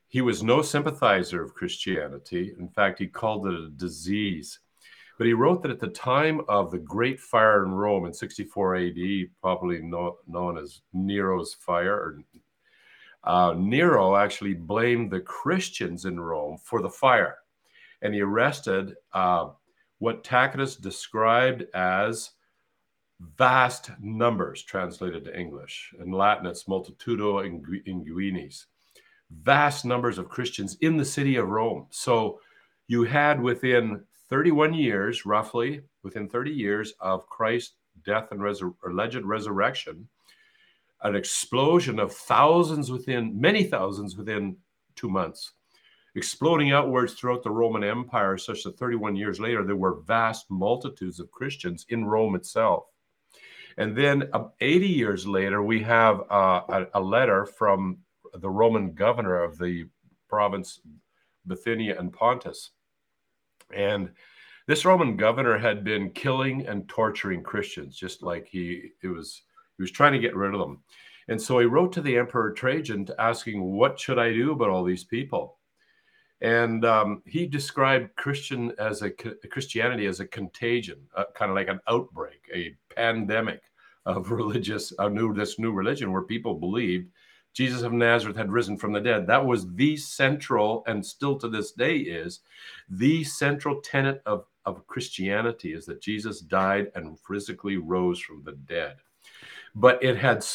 [0.08, 2.54] He was no sympathizer of Christianity.
[2.58, 4.60] In fact, he called it a disease.
[5.17, 8.76] But he wrote that at the time of the Great Fire in Rome in 64
[8.76, 8.96] AD,
[9.41, 12.19] probably no, known as Nero's fire,
[13.24, 17.38] uh, Nero actually blamed the Christians in Rome for the fire.
[18.02, 19.50] And he arrested uh,
[20.00, 22.32] what Tacitus described as
[23.38, 25.94] vast numbers translated to English.
[26.00, 28.66] In Latin, it's multitudo ingens.
[29.32, 31.88] Vast numbers of Christians in the city of Rome.
[31.90, 32.40] So
[32.88, 37.76] you had within 31 years, roughly, within 30 years of Christ's
[38.06, 38.42] death and
[38.86, 40.08] alleged resurrection,
[41.04, 44.58] an explosion of thousands within, many thousands within
[44.96, 45.54] two months,
[46.15, 51.19] exploding outwards throughout the Roman Empire, such that 31 years later, there were vast multitudes
[51.19, 52.86] of Christians in Rome itself.
[53.78, 57.97] And then uh, 80 years later, we have uh, a, a, letter from
[58.36, 59.86] the Roman governor of the
[60.30, 60.80] province
[61.47, 62.71] Bithynia and Pontus.
[63.73, 64.12] And
[64.67, 69.41] this Roman governor had been killing and torturing Christians, just like he it was
[69.78, 70.84] he was trying to get rid of them.
[71.28, 74.84] And so he wrote to the Emperor Trajan asking, What should I do about all
[74.84, 75.58] these people?
[76.44, 81.70] And um, he described Christian as a Christianity as a contagion, uh, kind of like
[81.70, 83.62] an outbreak, a pandemic
[84.06, 87.10] of religious, a new this new religion where people believed
[87.54, 89.26] Jesus of Nazareth had risen from the dead.
[89.26, 92.42] That was the central, and still to this day is
[92.90, 98.54] the central tenet of, of Christianity is that Jesus died and physically rose from the
[98.54, 98.98] dead.
[99.76, 100.46] But it had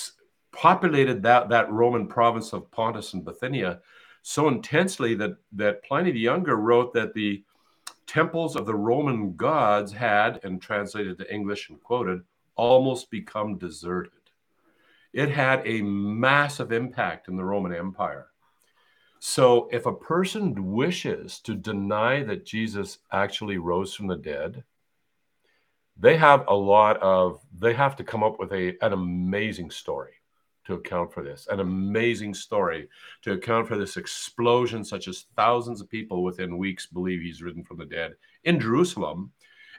[0.53, 3.81] populated that, that Roman province of Pontus and Bithynia
[4.23, 7.43] so intensely that that Pliny the Younger wrote that the
[8.07, 12.23] temples of the Roman gods had, and translated to English and quoted,
[12.57, 14.13] almost become deserted.
[15.13, 18.29] It had a massive impact in the Roman Empire.
[19.21, 24.65] So, if a person wishes to deny that Jesus actually rose from the dead,
[25.97, 30.18] they have a lot of, they have to come up with a, an amazing story
[30.69, 31.49] to account for this.
[31.51, 32.89] An amazing story
[33.23, 37.65] to account for this explosion, such as thousands of people within weeks believe he's risen
[37.65, 38.13] from the dead
[38.45, 39.33] in Jerusalem.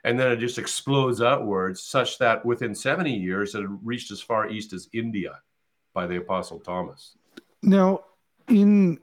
[0.04, 4.50] And then it just explodes outwards, such that within 70 years, it reached as far
[4.50, 5.40] east as India
[5.94, 7.16] by the Apostle Thomas.
[7.62, 8.06] Now,
[8.48, 9.00] in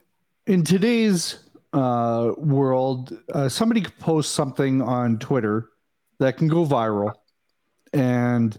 [0.46, 1.38] in today's
[1.72, 5.68] uh, world, uh, somebody could post something on Twitter
[6.18, 7.12] that can go viral,
[7.92, 8.58] and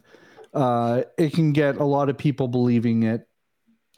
[0.53, 3.27] uh, it can get a lot of people believing it,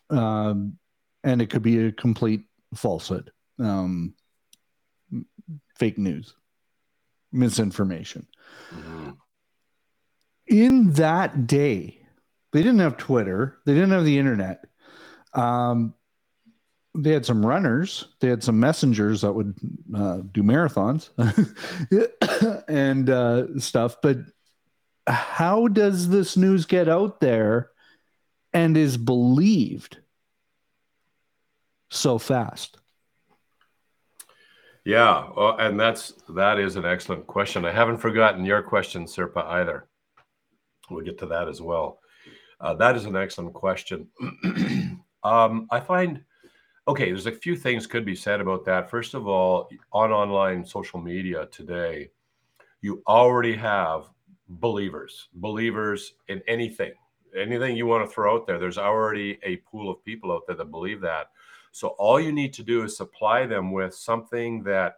[0.09, 0.77] um,
[1.23, 2.43] and it could be a complete
[2.75, 4.13] falsehood, um,
[5.75, 6.33] fake news,
[7.31, 8.27] misinformation.
[8.73, 9.11] Mm-hmm.
[10.47, 11.99] In that day,
[12.51, 14.65] they didn't have Twitter, they didn't have the internet.
[15.33, 15.93] Um,
[16.95, 19.55] they had some runners, they had some messengers that would
[19.95, 21.09] uh, do marathons
[22.67, 24.17] and uh, stuff, but
[25.09, 27.71] how does this news get out there
[28.53, 29.97] and is believed
[31.89, 32.77] so fast?
[34.85, 37.65] Yeah, well, and that's that is an excellent question.
[37.65, 39.87] I haven't forgotten your question, Sirpa, either.
[40.89, 41.99] We'll get to that as well.
[42.59, 44.07] Uh, that is an excellent question.
[45.23, 46.23] um, I find
[46.87, 47.05] okay.
[47.05, 48.89] There's a few things could be said about that.
[48.89, 52.09] First of all, on online social media today,
[52.81, 54.09] you already have
[54.49, 56.93] believers, believers in anything,
[57.37, 58.59] anything you want to throw out there.
[58.59, 61.27] There's already a pool of people out there that believe that.
[61.71, 64.95] So all you need to do is supply them with something that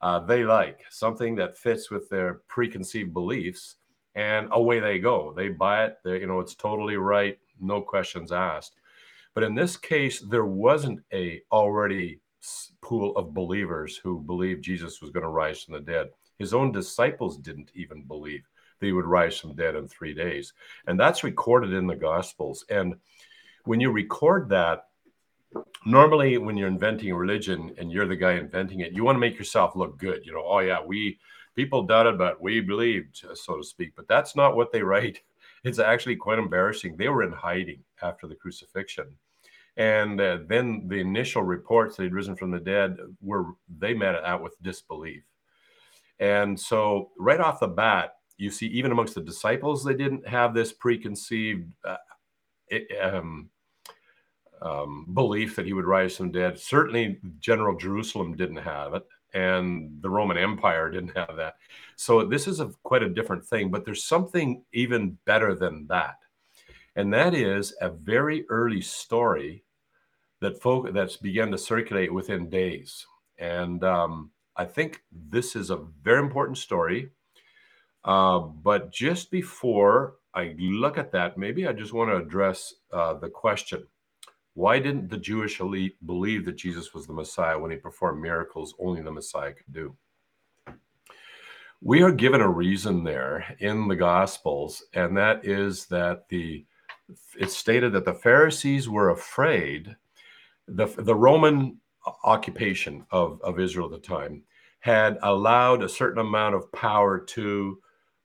[0.00, 3.76] uh, they like, something that fits with their preconceived beliefs,
[4.14, 5.32] and away they go.
[5.36, 5.98] They buy it.
[6.04, 8.76] They, you know, it's totally right, no questions asked.
[9.34, 12.20] But in this case, there wasn't a already
[12.80, 16.08] pool of believers who believed Jesus was going to rise from the dead.
[16.38, 18.42] His own disciples didn't even believe
[18.80, 20.52] that he would rise from dead in three days.
[20.86, 22.64] And that's recorded in the Gospels.
[22.68, 22.96] And
[23.64, 24.86] when you record that,
[25.84, 29.38] normally when you're inventing religion and you're the guy inventing it, you want to make
[29.38, 30.24] yourself look good.
[30.24, 31.18] You know, oh, yeah, we
[31.54, 33.92] people doubted, but we believed, so to speak.
[33.96, 35.20] But that's not what they write.
[35.62, 36.96] It's actually quite embarrassing.
[36.96, 39.08] They were in hiding after the crucifixion.
[39.76, 43.44] And uh, then the initial reports that he'd risen from the dead were,
[43.78, 45.22] they met it out with disbelief.
[46.18, 50.54] And so, right off the bat, you see, even amongst the disciples, they didn't have
[50.54, 51.96] this preconceived uh,
[53.02, 53.50] um,
[54.62, 56.58] um, belief that he would rise from dead.
[56.58, 61.54] Certainly, General Jerusalem didn't have it, and the Roman Empire didn't have that.
[61.96, 63.70] So this is a, quite a different thing.
[63.70, 66.16] But there's something even better than that,
[66.96, 69.64] and that is a very early story
[70.40, 73.06] that folk that's began to circulate within days.
[73.38, 77.10] And um, I think this is a very important story.
[78.04, 83.14] Uh, but just before I look at that, maybe I just want to address uh,
[83.14, 83.86] the question
[84.54, 88.74] why didn't the Jewish elite believe that Jesus was the Messiah when he performed miracles
[88.80, 89.96] only the Messiah could do?
[91.80, 96.66] We are given a reason there in the Gospels, and that is that the
[97.38, 99.96] it's stated that the Pharisees were afraid.
[100.68, 101.78] The, the Roman
[102.22, 104.42] occupation of, of Israel at the time
[104.80, 107.80] had allowed a certain amount of power to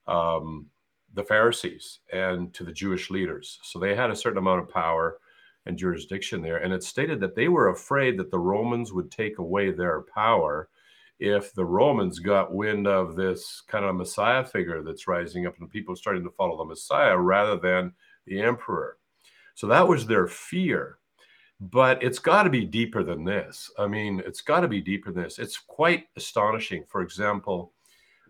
[0.08, 0.68] um,
[1.14, 3.60] the Pharisees and to the Jewish leaders.
[3.64, 5.20] So they had a certain amount of power
[5.66, 6.58] and jurisdiction there.
[6.58, 10.70] And it stated that they were afraid that the Romans would take away their power
[11.20, 15.70] if the Romans got wind of this kind of Messiah figure that's rising up and
[15.70, 17.94] people starting to follow the Messiah rather than
[18.28, 18.98] the emperor.
[19.56, 20.98] So that was their fear.
[21.62, 23.72] But it's got to be deeper than this.
[23.80, 25.40] I mean, it's got to be deeper than this.
[25.40, 26.84] It's quite astonishing.
[26.90, 27.72] For example,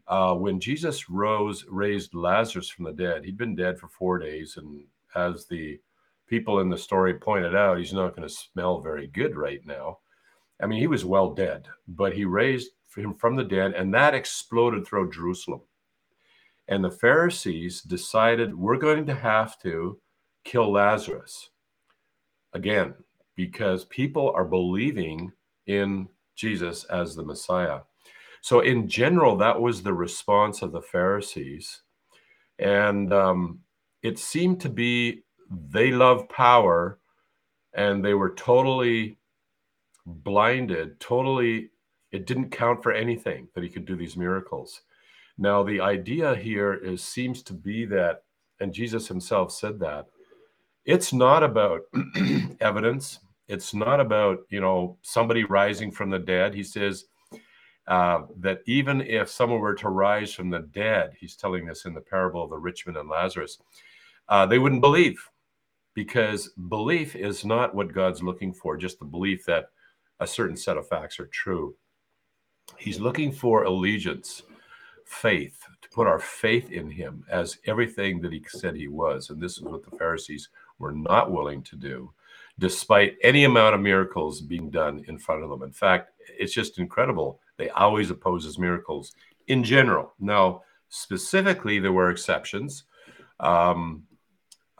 [0.07, 4.57] uh, when Jesus rose, raised Lazarus from the dead, he'd been dead for four days.
[4.57, 4.83] And
[5.15, 5.79] as the
[6.27, 9.99] people in the story pointed out, he's not going to smell very good right now.
[10.61, 14.13] I mean, he was well dead, but he raised him from the dead, and that
[14.13, 15.61] exploded through Jerusalem.
[16.67, 19.99] And the Pharisees decided we're going to have to
[20.45, 21.49] kill Lazarus
[22.53, 22.93] again
[23.35, 25.31] because people are believing
[25.67, 27.81] in Jesus as the Messiah.
[28.45, 31.81] So, in general, that was the response of the Pharisees.
[32.59, 33.61] And um,
[34.03, 36.99] it seemed to be they love power
[37.73, 39.17] and they were totally
[40.05, 41.71] blinded, totally,
[42.11, 44.81] it didn't count for anything that he could do these miracles.
[45.39, 48.25] Now, the idea here is seems to be that,
[48.59, 50.05] and Jesus himself said that
[50.85, 51.81] it's not about
[52.61, 53.17] evidence.
[53.47, 56.53] It's not about, you know, somebody rising from the dead.
[56.53, 57.05] He says
[57.87, 61.93] uh, that even if someone were to rise from the dead, he's telling this in
[61.93, 63.59] the parable of the rich man and Lazarus,
[64.29, 65.29] uh, they wouldn't believe
[65.93, 69.69] because belief is not what God's looking for, just the belief that
[70.19, 71.75] a certain set of facts are true.
[72.77, 74.43] He's looking for allegiance,
[75.05, 79.29] faith, to put our faith in him as everything that he said he was.
[79.29, 82.11] And this is what the Pharisees were not willing to do,
[82.59, 85.63] despite any amount of miracles being done in front of them.
[85.63, 87.39] In fact, it's just incredible.
[87.57, 89.13] They always oppose opposes miracles
[89.47, 90.13] in general.
[90.19, 92.83] Now, specifically, there were exceptions.
[93.39, 94.03] Um,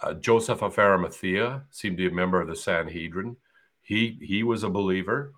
[0.01, 3.37] uh, Joseph of Arimathea seemed to be a member of the Sanhedrin.
[3.81, 5.33] He he was a believer.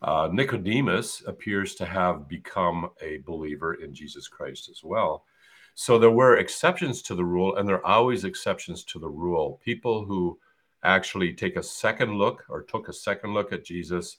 [0.00, 5.24] Uh, Nicodemus appears to have become a believer in Jesus Christ as well.
[5.74, 9.60] So there were exceptions to the rule, and there are always exceptions to the rule.
[9.64, 10.38] People who
[10.84, 14.18] actually take a second look or took a second look at Jesus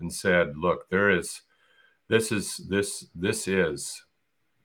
[0.00, 1.42] and said, "Look, there is
[2.08, 4.02] this is this this is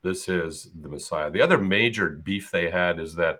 [0.03, 3.39] this is the Messiah." The other major beef they had is that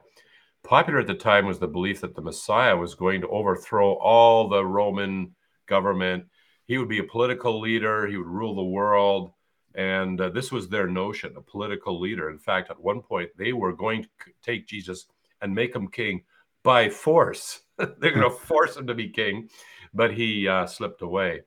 [0.63, 4.47] popular at the time was the belief that the Messiah was going to overthrow all
[4.47, 5.35] the Roman
[5.67, 6.25] government.
[6.65, 9.31] He would be a political leader, he would rule the world.
[9.75, 12.29] And uh, this was their notion, a political leader.
[12.29, 14.09] In fact, at one point, they were going to
[14.43, 15.07] take Jesus
[15.41, 16.23] and make him king
[16.63, 17.61] by force.
[17.77, 19.49] They're going to force him to be king,
[19.93, 21.41] but he uh, slipped away.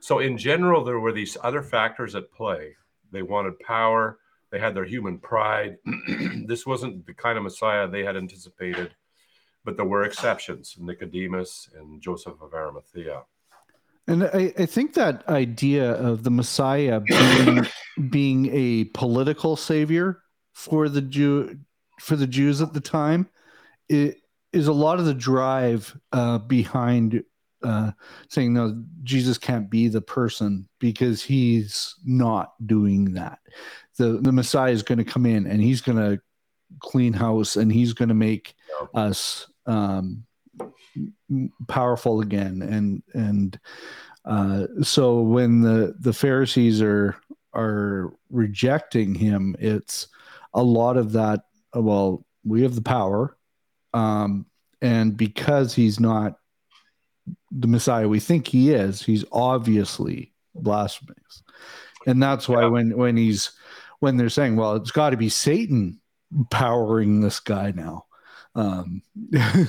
[0.00, 2.76] So, in general, there were these other factors at play.
[3.10, 4.18] They wanted power,
[4.50, 5.76] they had their human pride.
[6.46, 8.94] this wasn't the kind of Messiah they had anticipated,
[9.64, 13.22] but there were exceptions Nicodemus and Joseph of Arimathea.
[14.06, 17.66] And I, I think that idea of the Messiah being,
[18.10, 20.22] being a political savior
[20.54, 21.58] for the Jew
[22.00, 23.28] for the Jews at the time
[23.88, 24.18] it,
[24.52, 27.22] is a lot of the drive uh, behind
[27.62, 27.90] uh,
[28.28, 33.40] saying no, Jesus can't be the person because he's not doing that.
[33.96, 36.20] The the Messiah is going to come in and he's going to
[36.80, 38.54] clean house and he's going to make
[38.94, 40.24] us um,
[41.66, 42.62] powerful again.
[42.62, 43.58] And and
[44.24, 47.16] uh, so when the the Pharisees are
[47.54, 50.08] are rejecting him, it's
[50.54, 51.40] a lot of that.
[51.74, 53.36] Well, we have the power,
[53.94, 54.46] um,
[54.80, 56.38] and because he's not
[57.50, 61.42] the Messiah we think he is, he's obviously blasphemous.
[62.06, 62.68] And that's why yeah.
[62.68, 63.52] when when he's
[64.00, 66.00] when they're saying, well, it's got to be Satan
[66.50, 68.04] powering this guy now.
[68.54, 69.66] Um, yeah.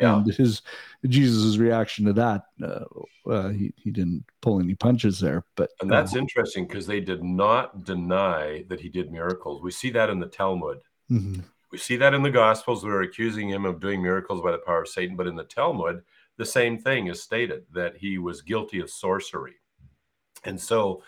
[0.00, 0.62] and his
[1.06, 2.84] Jesus's reaction to that, uh,
[3.28, 5.44] uh, he he didn't pull any punches there.
[5.56, 9.62] But and that's uh, interesting because they did not deny that he did miracles.
[9.62, 10.78] We see that in the Talmud.
[11.10, 11.40] Mm-hmm.
[11.72, 12.82] We see that in the Gospels.
[12.82, 16.02] They're accusing him of doing miracles by the power of Satan, but in the Talmud,
[16.40, 19.56] the same thing is stated that he was guilty of sorcery.
[20.44, 21.02] And so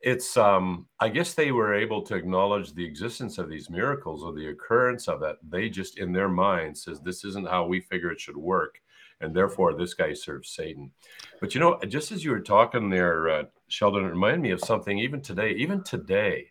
[0.00, 4.32] it's um i guess they were able to acknowledge the existence of these miracles or
[4.32, 8.10] the occurrence of it they just in their mind says this isn't how we figure
[8.10, 8.80] it should work
[9.20, 10.90] and therefore this guy serves satan
[11.38, 14.60] but you know just as you were talking there uh, sheldon it reminded me of
[14.60, 16.50] something even today even today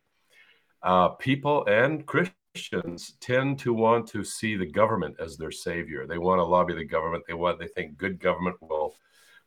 [0.84, 6.08] uh, people and christians Christians tend to want to see the government as their savior.
[6.08, 7.24] They want to lobby the government.
[7.28, 8.96] They want they think good government will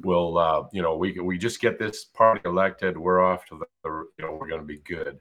[0.00, 2.96] will uh, you know we we just get this party elected.
[2.96, 5.18] We're off to the you know we're going to be good.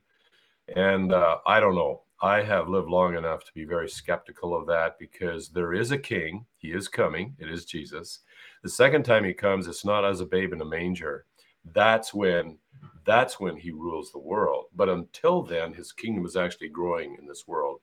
[0.76, 2.04] And uh, I don't know.
[2.22, 5.98] I have lived long enough to be very skeptical of that because there is a
[5.98, 6.46] king.
[6.58, 7.36] He is coming.
[7.40, 8.20] It is Jesus.
[8.62, 11.26] The second time he comes, it's not as a babe in a manger.
[11.74, 12.60] That's when
[13.06, 14.66] that's when he rules the world.
[14.76, 17.82] But until then, his kingdom is actually growing in this world.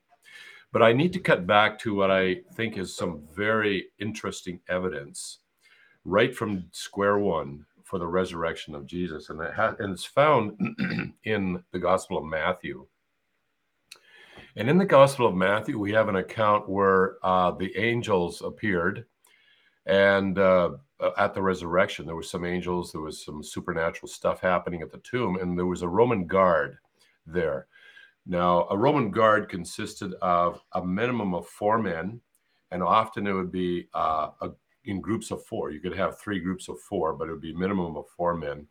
[0.72, 5.38] But I need to cut back to what I think is some very interesting evidence
[6.04, 9.30] right from square one for the resurrection of Jesus.
[9.30, 10.58] And, it ha- and it's found
[11.24, 12.86] in the Gospel of Matthew.
[14.56, 19.06] And in the Gospel of Matthew, we have an account where uh, the angels appeared
[19.88, 20.70] and uh,
[21.00, 22.06] uh, at the resurrection.
[22.06, 25.66] There were some angels, there was some supernatural stuff happening at the tomb, and there
[25.66, 26.78] was a Roman guard
[27.26, 27.66] there.
[28.26, 32.20] Now, a Roman guard consisted of a minimum of four men,
[32.70, 34.50] and often it would be uh, a,
[34.84, 35.70] in groups of four.
[35.70, 38.34] You could have three groups of four, but it would be a minimum of four
[38.34, 38.66] men.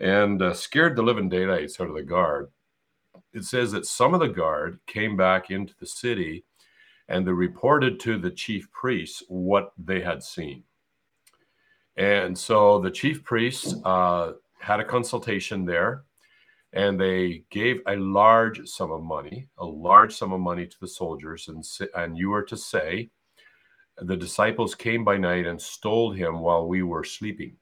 [0.00, 2.50] And uh, scared the living daylights out of the guard.
[3.32, 6.44] It says that some of the guard came back into the city
[7.08, 10.62] and they reported to the chief priests what they had seen.
[11.96, 16.04] And so the chief priests uh, had a consultation there
[16.72, 20.88] and they gave a large sum of money, a large sum of money to the
[20.88, 21.48] soldiers.
[21.48, 23.10] And, and you were to say,
[23.98, 27.56] the disciples came by night and stole him while we were sleeping.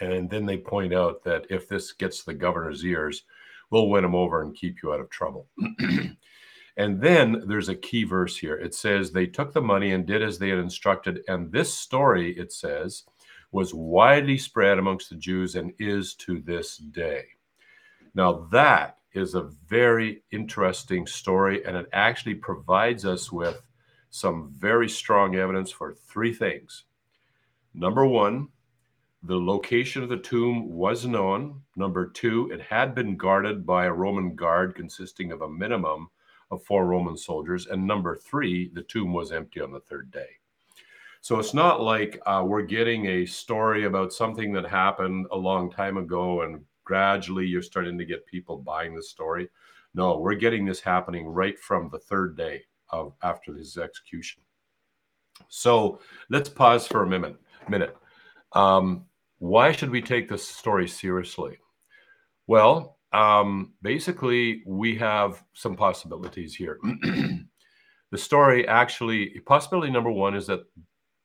[0.00, 3.22] And then they point out that if this gets the governor's ears,
[3.70, 5.48] we'll win him over and keep you out of trouble.
[6.76, 8.56] and then there's a key verse here.
[8.56, 11.20] It says, They took the money and did as they had instructed.
[11.28, 13.04] And this story, it says,
[13.50, 17.24] was widely spread amongst the Jews and is to this day.
[18.14, 23.62] Now, that is a very interesting story, and it actually provides us with
[24.08, 26.84] some very strong evidence for three things.
[27.74, 28.48] Number one,
[29.22, 31.60] the location of the tomb was known.
[31.76, 36.08] Number two, it had been guarded by a Roman guard consisting of a minimum
[36.52, 37.66] of four Roman soldiers.
[37.66, 40.28] And number three, the tomb was empty on the third day.
[41.22, 45.70] So it's not like uh, we're getting a story about something that happened a long
[45.70, 49.48] time ago and gradually you're starting to get people buying the story.
[49.94, 54.42] No, we're getting this happening right from the third day of after his execution.
[55.48, 57.36] So let's pause for a minute.
[57.68, 57.96] Minute.
[58.52, 59.06] Um,
[59.38, 61.58] why should we take this story seriously?
[62.46, 66.78] Well, um, basically, we have some possibilities here.
[68.10, 70.60] the story actually, possibility number one is that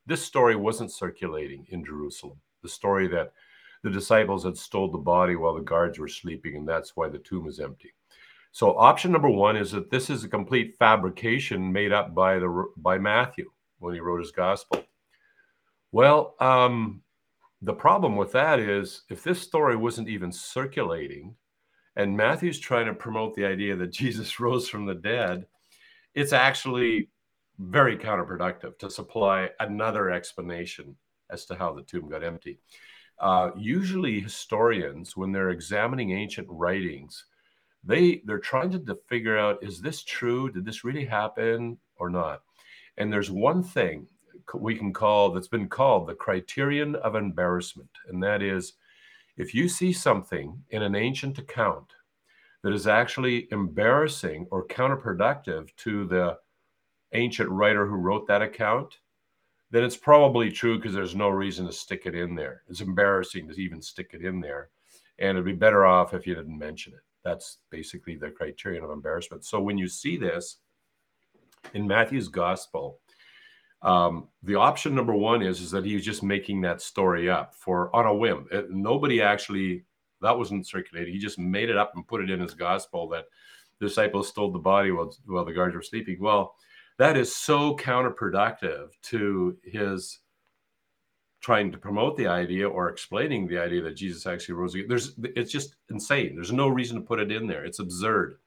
[0.06, 2.40] this story wasn't circulating in Jerusalem.
[2.64, 3.32] The story that
[3.84, 7.20] the disciples had stole the body while the guards were sleeping, and that's why the
[7.20, 7.94] tomb is empty.
[8.52, 12.66] So option number one is that this is a complete fabrication made up by the
[12.78, 14.84] by Matthew when he wrote his gospel.
[15.92, 17.02] Well, um,
[17.62, 21.36] the problem with that is if this story wasn't even circulating,
[21.98, 25.48] and Matthew's trying to promote the idea that Jesus rose from the dead,
[26.14, 27.10] it's actually
[27.60, 30.96] very counterproductive to supply another explanation
[31.30, 32.60] as to how the tomb got empty.
[33.20, 37.26] Uh, usually, historians, when they're examining ancient writings,
[37.84, 40.52] they they're trying to, to figure out is this true?
[40.52, 42.44] Did this really happen or not?
[42.98, 44.06] And there's one thing
[44.54, 48.74] we can call that's been called the criterion of embarrassment, and that is
[49.38, 51.94] if you see something in an ancient account
[52.64, 56.38] that is actually embarrassing or counterproductive to the
[57.14, 58.98] ancient writer who wrote that account,
[59.70, 62.64] then it's probably true because there's no reason to stick it in there.
[62.68, 64.70] It's embarrassing to even stick it in there.
[65.20, 67.02] And it'd be better off if you didn't mention it.
[67.24, 69.46] That's basically the criterion of embarrassment.
[69.46, 70.58] So when you see this
[71.74, 73.00] in Matthew's gospel,
[73.82, 77.96] um, the option number one is, is that he's just making that story up for
[77.96, 78.48] on a whim.
[78.52, 79.86] It, nobody actually
[80.22, 81.14] that wasn't circulated.
[81.14, 83.26] He just made it up and put it in his gospel that
[83.80, 86.18] disciples stole the body while, while the guards were sleeping.
[86.20, 86.56] Well,
[86.98, 90.20] that is so counterproductive to his
[91.40, 94.88] trying to promote the idea or explaining the idea that Jesus actually rose again.
[94.88, 96.34] There's it's just insane.
[96.34, 97.64] There's no reason to put it in there.
[97.64, 98.40] It's absurd.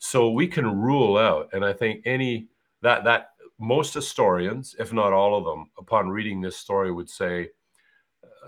[0.00, 2.48] So we can rule out, and I think any
[2.82, 7.48] that that most historians, if not all of them, upon reading this story, would say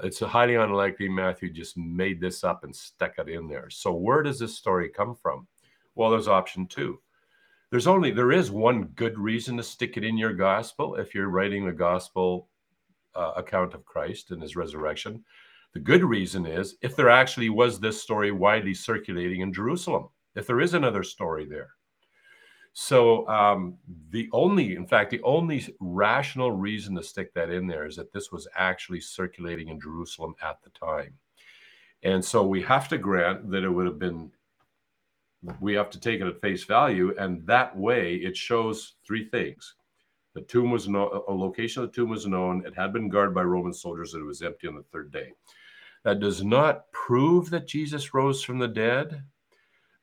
[0.02, 3.70] it's highly unlikely Matthew just made this up and stuck it in there.
[3.70, 5.46] So where does this story come from?
[5.94, 6.98] Well, there's option two
[7.70, 11.28] there's only there is one good reason to stick it in your gospel if you're
[11.28, 12.48] writing the gospel
[13.14, 15.24] uh, account of Christ and his resurrection.
[15.74, 20.46] The good reason is if there actually was this story widely circulating in Jerusalem, if
[20.46, 21.70] there is another story there.
[22.78, 23.78] So um,
[24.10, 28.12] the only, in fact, the only rational reason to stick that in there is that
[28.12, 31.14] this was actually circulating in Jerusalem at the time.
[32.02, 34.30] And so we have to grant that it would have been
[35.58, 37.14] we have to take it at face value.
[37.18, 39.76] And that way it shows three things.
[40.34, 42.62] The tomb was no, a location of the tomb was known.
[42.66, 45.32] It had been guarded by Roman soldiers and it was empty on the third day.
[46.04, 49.22] That does not prove that Jesus rose from the dead,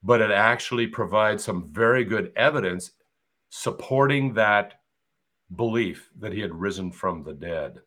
[0.03, 2.91] but it actually provides some very good evidence
[3.49, 4.81] supporting that
[5.55, 7.79] belief that he had risen from the dead.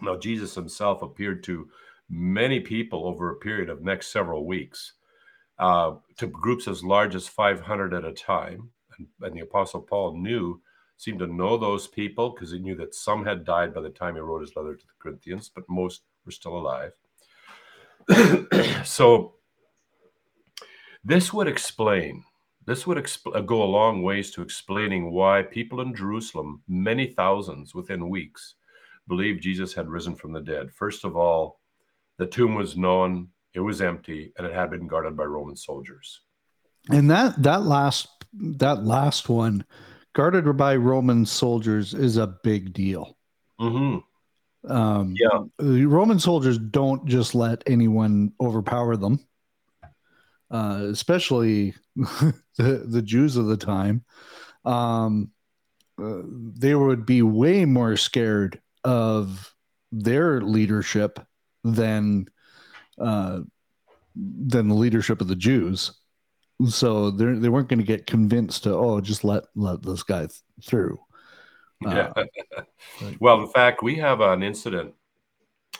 [0.00, 1.68] Now, Jesus himself appeared to
[2.08, 4.94] many people over a period of next several weeks
[5.58, 8.70] uh, to groups as large as 500 at a time.
[8.98, 10.60] And, and, the Apostle Paul knew,
[10.96, 14.14] seemed to know those people because he knew that some had died by the time
[14.14, 16.92] he wrote his letter to the Corinthians, but most were still alive.
[18.84, 19.34] so
[21.04, 22.24] this would explain,
[22.66, 27.74] this would exp- go a long ways to explaining why people in Jerusalem, many thousands
[27.74, 28.54] within weeks,
[29.08, 30.70] believed Jesus had risen from the dead.
[30.72, 31.60] First of all,
[32.18, 36.20] the tomb was known it was empty and it had been guarded by Roman soldiers.
[36.90, 39.64] And that that last that last one,
[40.14, 43.16] guarded by Roman soldiers, is a big deal.
[43.60, 44.72] Mm-hmm.
[44.72, 49.20] Um, yeah, the Roman soldiers don't just let anyone overpower them,
[50.52, 54.04] uh, especially the the Jews of the time.
[54.64, 55.30] Um,
[56.00, 59.54] uh, they would be way more scared of
[59.90, 61.18] their leadership
[61.64, 62.26] than
[63.00, 63.40] uh,
[64.14, 65.92] than the leadership of the Jews.
[66.68, 70.20] So they they weren't going to get convinced to oh just let let this guy
[70.20, 70.32] th-
[70.64, 71.00] through.
[71.84, 72.62] Uh, yeah.
[73.18, 74.94] well, in fact, we have an incident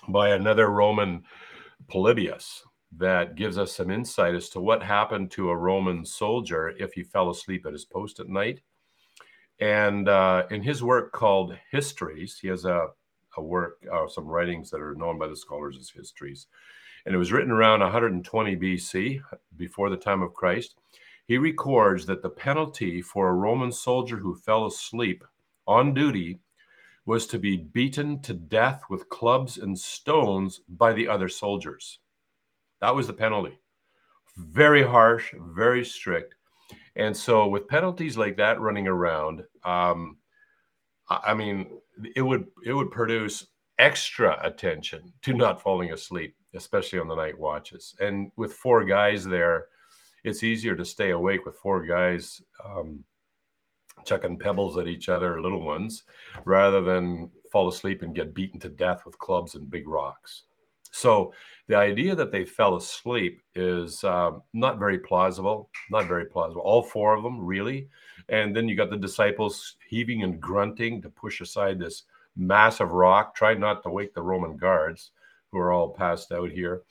[0.09, 1.23] by another Roman
[1.89, 2.65] Polybius
[2.99, 7.03] that gives us some insight as to what happened to a Roman soldier if he
[7.03, 8.61] fell asleep at his post at night.
[9.61, 12.89] And uh, in his work called Histories, he has a,
[13.37, 16.47] a work, uh, some writings that are known by the scholars as histories
[17.05, 19.21] and it was written around 120 BC,
[19.57, 20.77] before the time of Christ.
[21.27, 25.25] He records that the penalty for a Roman soldier who fell asleep
[25.67, 26.41] on duty
[27.07, 31.99] was to be beaten to death with clubs and stones by the other soldiers.
[32.83, 33.59] That was the penalty.
[34.37, 36.35] Very harsh, very strict.
[36.97, 40.19] And so, with penalties like that running around, um,
[41.09, 41.67] I mean,
[42.15, 43.47] it would it would produce
[43.79, 47.95] extra attention to not falling asleep especially on the night watches.
[48.01, 49.67] And with four guys there,
[50.25, 53.05] it's easier to stay awake with four guys um,
[54.05, 56.05] chucking pebbles at each other, little ones,
[56.45, 60.45] rather than fall asleep and get beaten to death with clubs and big rocks.
[60.93, 61.33] So
[61.69, 65.71] the idea that they fell asleep is uh, not very plausible.
[65.91, 66.63] Not very plausible.
[66.63, 67.89] All four of them, really.
[68.29, 72.05] And then you got the disciples heaving and grunting to push aside this
[72.37, 75.11] massive rock, trying not to wake the Roman guards
[75.51, 76.83] who are all passed out here.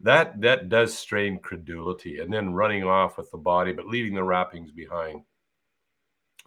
[0.00, 4.24] That that does strain credulity, and then running off with the body, but leaving the
[4.24, 5.22] wrappings behind.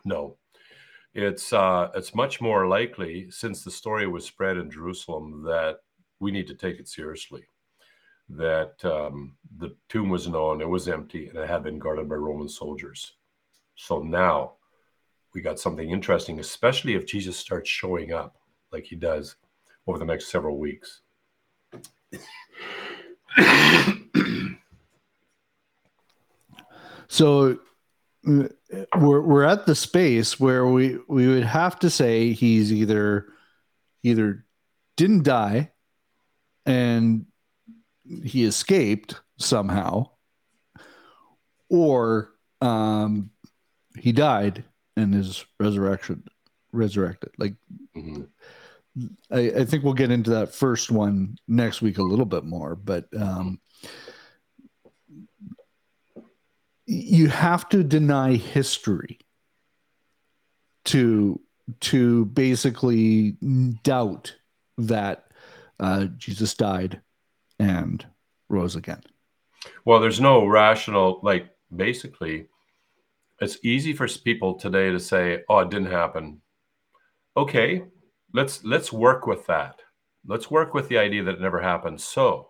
[0.04, 0.38] No,
[1.14, 5.78] it's uh, it's much more likely since the story was spread in Jerusalem that
[6.20, 7.44] we need to take it seriously.
[8.30, 12.16] That um, the tomb was known, it was empty, and it had been guarded by
[12.16, 13.14] Roman soldiers.
[13.76, 14.54] So now
[15.34, 18.38] we got something interesting, especially if Jesus starts showing up
[18.72, 19.36] like he does
[19.86, 21.02] over the next several weeks.
[27.08, 27.60] so
[28.28, 28.48] uh,
[28.98, 33.28] we're we're at the space where we we would have to say he's either
[34.04, 34.46] either
[34.96, 35.72] didn't die
[36.66, 37.26] and
[38.24, 40.08] he escaped somehow
[41.70, 43.30] or um
[43.98, 44.64] he died
[44.98, 46.24] and is resurrection
[46.72, 47.56] resurrected like
[47.96, 48.24] mm-hmm.
[49.30, 52.76] I, I, think we'll get into that first one next week a little bit more
[52.76, 53.60] but um
[56.86, 59.20] you have to deny history
[60.86, 61.40] to
[61.80, 63.38] to basically
[63.84, 64.36] doubt
[64.78, 65.25] that
[65.80, 67.02] uh, Jesus died
[67.60, 68.06] and
[68.50, 69.02] rose again.
[69.84, 72.48] Well, there's no rational like basically
[73.42, 76.42] it's easy for people today to say, "Oh, it didn't happen."
[77.36, 77.84] Okay,
[78.34, 79.82] let's let's work with that.
[80.26, 82.00] Let's work with the idea that it never happened.
[82.02, 82.50] So,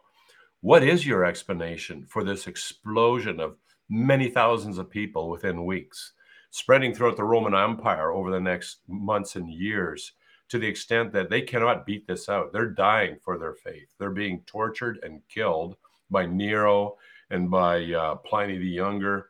[0.62, 3.58] what is your explanation for this explosion of
[3.90, 6.14] many thousands of people within weeks,
[6.52, 10.14] spreading throughout the Roman Empire over the next months and years
[10.50, 12.54] to the extent that they cannot beat this out.
[12.54, 13.88] They're dying for their faith.
[13.98, 15.78] They're being tortured and killed
[16.10, 16.98] by Nero
[17.30, 19.30] and by uh, Pliny the Younger,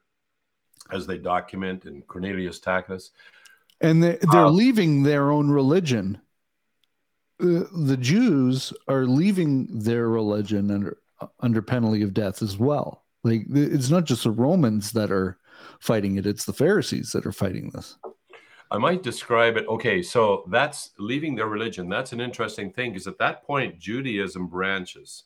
[0.91, 3.11] as they document in Cornelius Tacitus.
[3.81, 6.19] And they, are uh, leaving their own religion.
[7.41, 10.97] Uh, the Jews are leaving their religion under
[11.39, 13.03] under penalty of death as well.
[13.23, 15.37] Like it's not just the Romans that are
[15.79, 17.97] fighting it; it's the Pharisees that are fighting this.
[18.75, 19.65] I might describe it.
[19.69, 21.87] Okay, so that's leaving their religion.
[21.87, 25.23] That's an interesting thing because at that point, Judaism branches.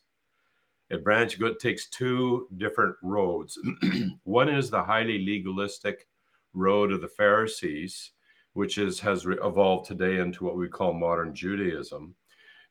[0.92, 3.58] It branch good takes two different roads.
[4.24, 6.08] One is the highly legalistic
[6.54, 8.12] road of the Pharisees,
[8.54, 12.14] which is has evolved today into what we call modern Judaism.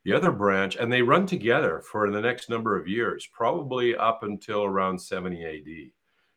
[0.05, 4.23] The other branch, and they run together for the next number of years, probably up
[4.23, 5.91] until around 70 AD.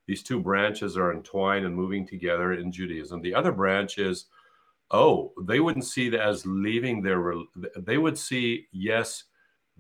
[0.07, 3.21] These two branches are entwined and moving together in Judaism.
[3.21, 4.27] The other branch is,
[4.91, 7.35] oh, they wouldn't see that as leaving their,
[7.77, 9.25] they would see, yes,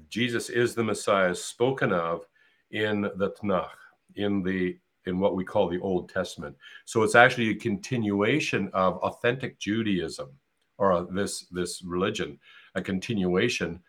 [0.09, 2.27] Jesus is the Messiah spoken of
[2.70, 3.68] in the Tanakh,
[4.16, 6.57] in the in what we call the Old Testament.
[6.85, 10.31] So it's actually a continuation of authentic Judaism
[10.79, 12.39] or this this religion
[12.75, 13.81] a continuation.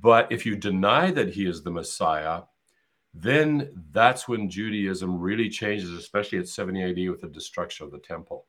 [0.00, 2.42] But if you deny that he is the Messiah,
[3.18, 7.98] then that's when Judaism really changes, especially at 70 AD with the destruction of the
[7.98, 8.46] temple.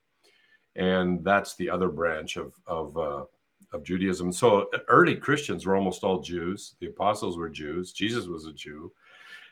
[0.75, 3.23] And that's the other branch of, of, uh,
[3.71, 4.31] of Judaism.
[4.31, 6.75] So early Christians were almost all Jews.
[6.81, 7.93] The apostles were Jews.
[7.93, 8.91] Jesus was a Jew.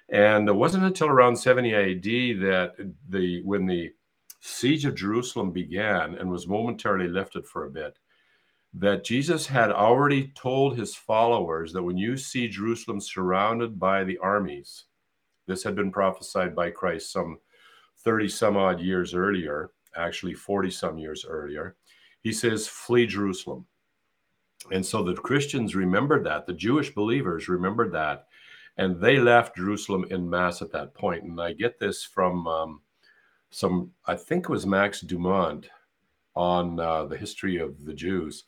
[0.10, 2.04] And it wasn't until around 70 AD
[2.42, 2.74] that
[3.10, 3.92] the when the
[4.42, 7.98] siege of Jerusalem began and was momentarily lifted for a bit,
[8.74, 14.18] that Jesus had already told his followers that when you see Jerusalem surrounded by the
[14.20, 14.86] armies,
[15.48, 17.40] this had been prophesied by Christ some
[18.04, 21.76] 30 some odd years earlier, actually 40 some years earlier.
[22.22, 23.66] He says, Flee Jerusalem.
[24.72, 28.28] And so the Christians remembered that, the Jewish believers remembered that,
[28.78, 31.24] and they left Jerusalem in mass at that point.
[31.24, 32.82] And I get this from um,
[33.52, 35.66] some, I think it was Max Dimont
[36.36, 38.44] on uh, the history of the Jews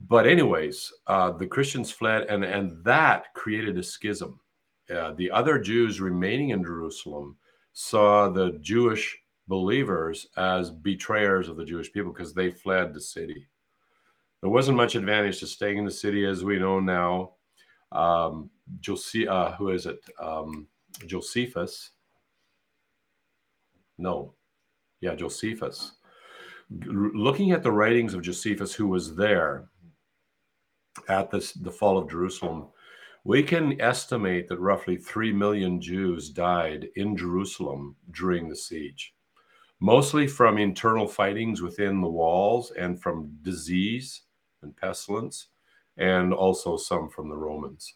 [0.00, 4.40] but anyways, uh, the Christians fled, and and that created a schism.
[4.94, 7.36] Uh, the other Jews remaining in Jerusalem
[7.72, 9.18] saw the Jewish
[9.48, 13.46] believers as betrayers of the Jewish people because they fled the city.
[14.40, 17.32] There wasn't much advantage to staying in the city, as we know now.
[17.92, 18.50] Um,
[18.84, 19.98] Jose- uh, who is it?
[20.20, 20.66] Um,
[21.06, 21.90] Josephus.
[23.98, 24.34] No,
[25.00, 25.92] yeah, Josephus.
[26.70, 29.68] Looking at the writings of Josephus, who was there,
[31.08, 32.68] at this, the fall of Jerusalem,
[33.26, 39.14] we can estimate that roughly 3 million Jews died in Jerusalem during the siege,
[39.80, 44.22] mostly from internal fightings within the walls and from disease
[44.62, 45.48] and pestilence,
[45.96, 47.94] and also some from the Romans.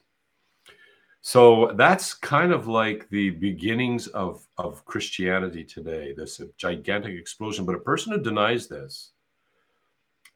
[1.20, 7.64] So that's kind of like the beginnings of, of Christianity today, this gigantic explosion.
[7.64, 9.12] But a person who denies this,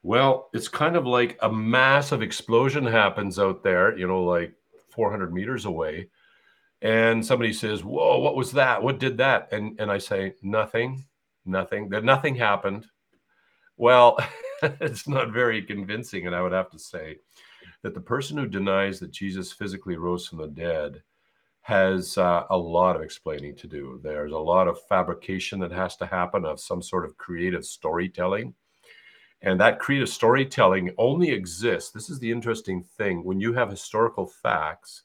[0.04, 4.54] well, it's kind of like a massive explosion happens out there, you know, like
[4.94, 6.08] 400 meters away.
[6.82, 8.82] And somebody says, Whoa, what was that?
[8.82, 9.48] What did that?
[9.52, 11.04] And, and I say, Nothing,
[11.44, 12.86] nothing, that nothing happened.
[13.76, 14.18] Well,
[14.62, 16.26] it's not very convincing.
[16.26, 17.18] And I would have to say
[17.82, 21.02] that the person who denies that Jesus physically rose from the dead
[21.62, 23.98] has uh, a lot of explaining to do.
[24.02, 28.54] There's a lot of fabrication that has to happen of some sort of creative storytelling
[29.44, 31.90] And that of storytelling only exists.
[31.90, 33.22] This is the interesting thing.
[33.22, 35.02] When you have historical facts,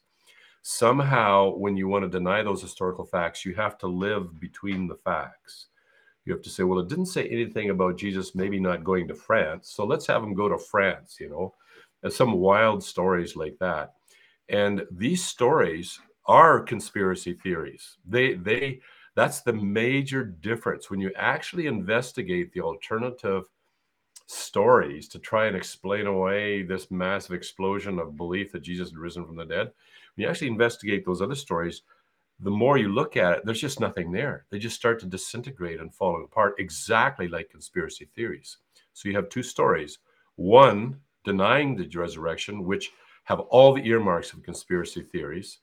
[0.62, 4.94] somehow when you want to deny those historical facts, you have to live between the
[4.94, 5.66] facts.
[6.24, 9.14] You have to say, well, it didn't say anything about Jesus maybe not going to
[9.14, 9.72] France.
[9.74, 11.54] So let's have him go to France, you know,
[12.02, 13.92] and some wild stories like that.
[14.48, 17.98] And these stories are conspiracy theories.
[18.08, 18.80] They, they,
[19.14, 23.44] that's the major difference when you actually investigate the alternative
[24.30, 29.26] stories to try and explain away this massive explosion of belief that Jesus had risen
[29.26, 29.72] from the dead.
[30.14, 31.82] When you actually investigate those other stories,
[32.38, 34.46] the more you look at it, there's just nothing there.
[34.50, 38.58] They just start to disintegrate and fall apart exactly like conspiracy theories.
[38.92, 39.98] So you have two stories
[40.36, 42.90] one denying the resurrection, which
[43.24, 45.58] have all the earmarks of conspiracy theories.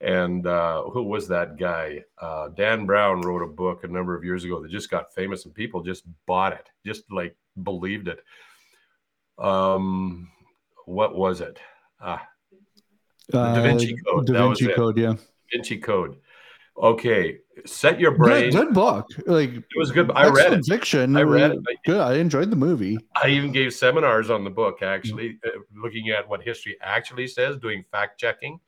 [0.00, 2.04] And uh, who was that guy?
[2.20, 5.46] Uh, Dan Brown wrote a book a number of years ago that just got famous,
[5.46, 8.20] and people just bought it, just like believed it.
[9.38, 10.30] Um,
[10.86, 11.58] what was it?
[12.00, 12.26] Ah,
[13.30, 14.26] Da Vinci uh, Code.
[14.26, 15.12] Da Vinci Code, yeah.
[15.12, 15.18] Da
[15.52, 16.16] Vinci Code.
[16.76, 18.50] Okay, set your brain.
[18.50, 19.06] Good, good book.
[19.26, 20.10] Like it was good.
[20.12, 20.64] I read it.
[20.66, 21.16] Fiction.
[21.16, 21.58] I read it.
[21.86, 22.00] Good.
[22.00, 22.98] I enjoyed the movie.
[23.14, 27.56] I even gave seminars on the book, actually, uh, looking at what history actually says,
[27.58, 28.58] doing fact checking.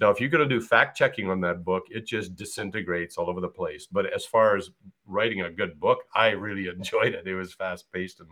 [0.00, 3.30] Now, if you're going to do fact checking on that book, it just disintegrates all
[3.30, 3.86] over the place.
[3.90, 4.70] But as far as
[5.06, 7.26] writing a good book, I really enjoyed it.
[7.26, 8.28] It was fast paced and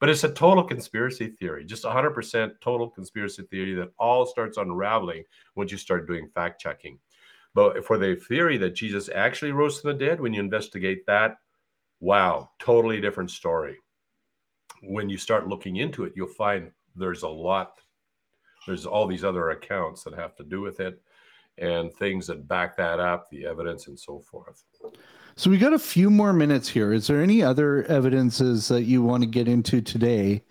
[0.00, 5.24] but it's a total conspiracy theory, just 100% total conspiracy theory that all starts unraveling
[5.56, 6.98] once you start doing fact checking.
[7.54, 11.38] But for the theory that Jesus actually rose from the dead, when you investigate that,
[11.98, 13.76] wow, totally different story.
[14.82, 17.80] When you start looking into it, you'll find there's a lot,
[18.68, 21.00] there's all these other accounts that have to do with it
[21.56, 24.62] and things that back that up, the evidence and so forth.
[25.36, 26.92] So we got a few more minutes here.
[26.92, 30.44] Is there any other evidences that you want to get into today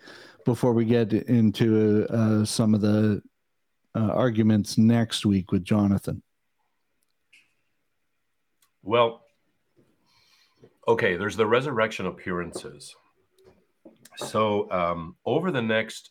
[0.44, 3.22] before we get into uh, some of the
[3.94, 6.22] uh, arguments next week with Jonathan?
[8.82, 9.22] Well,
[10.88, 12.94] okay, there's the resurrection appearances.
[14.16, 16.10] So um, over the next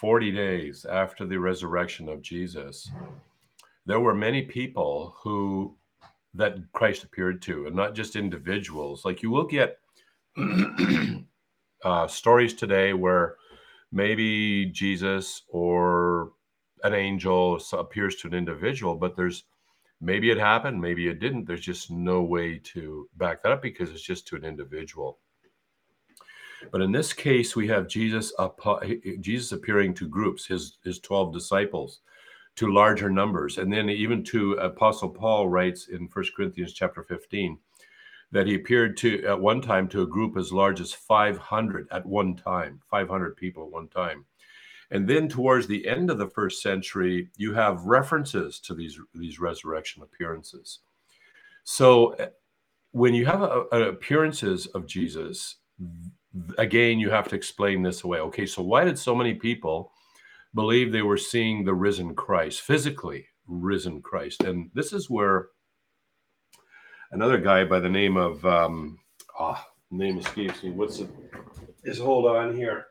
[0.00, 2.90] 40 days after the resurrection of Jesus,
[3.84, 5.76] there were many people who
[6.34, 9.04] that Christ appeared to, and not just individuals.
[9.04, 9.78] Like you will get
[11.84, 13.36] uh, stories today where
[13.90, 16.32] maybe Jesus or
[16.84, 19.44] an angel appears to an individual, but there's
[20.00, 21.46] maybe it happened, maybe it didn't.
[21.46, 25.18] There's just no way to back that up because it's just to an individual.
[26.70, 28.32] But in this case, we have Jesus,
[29.20, 32.00] Jesus appearing to groups, his his twelve disciples
[32.58, 33.58] to larger numbers.
[33.58, 37.56] And then even to Apostle Paul writes in First Corinthians chapter 15
[38.32, 42.04] that he appeared to at one time to a group as large as 500 at
[42.04, 44.24] one time, 500 people at one time.
[44.90, 49.38] And then towards the end of the first century, you have references to these, these
[49.38, 50.80] resurrection appearances.
[51.62, 52.26] So eh,
[52.90, 55.56] when you have a, a appearances of Jesus,
[56.58, 58.20] again, you have to explain this away.
[58.20, 59.92] Okay, so why did so many people
[60.54, 64.42] believe they were seeing the risen Christ, physically risen Christ.
[64.42, 65.48] And this is where
[67.12, 68.98] another guy by the name of, um,
[69.38, 70.70] oh, name escapes me.
[70.70, 71.10] What's it?
[71.84, 72.86] Is hold on here.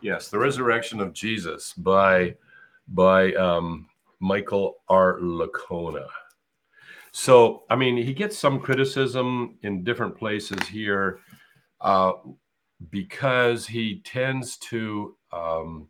[0.00, 2.36] Yes, the resurrection of Jesus by
[2.88, 3.86] by um,
[4.20, 5.18] Michael R.
[5.20, 6.06] Licona.
[7.12, 11.20] So, I mean, he gets some criticism in different places here
[11.84, 12.14] uh,
[12.90, 15.86] because he tends to um,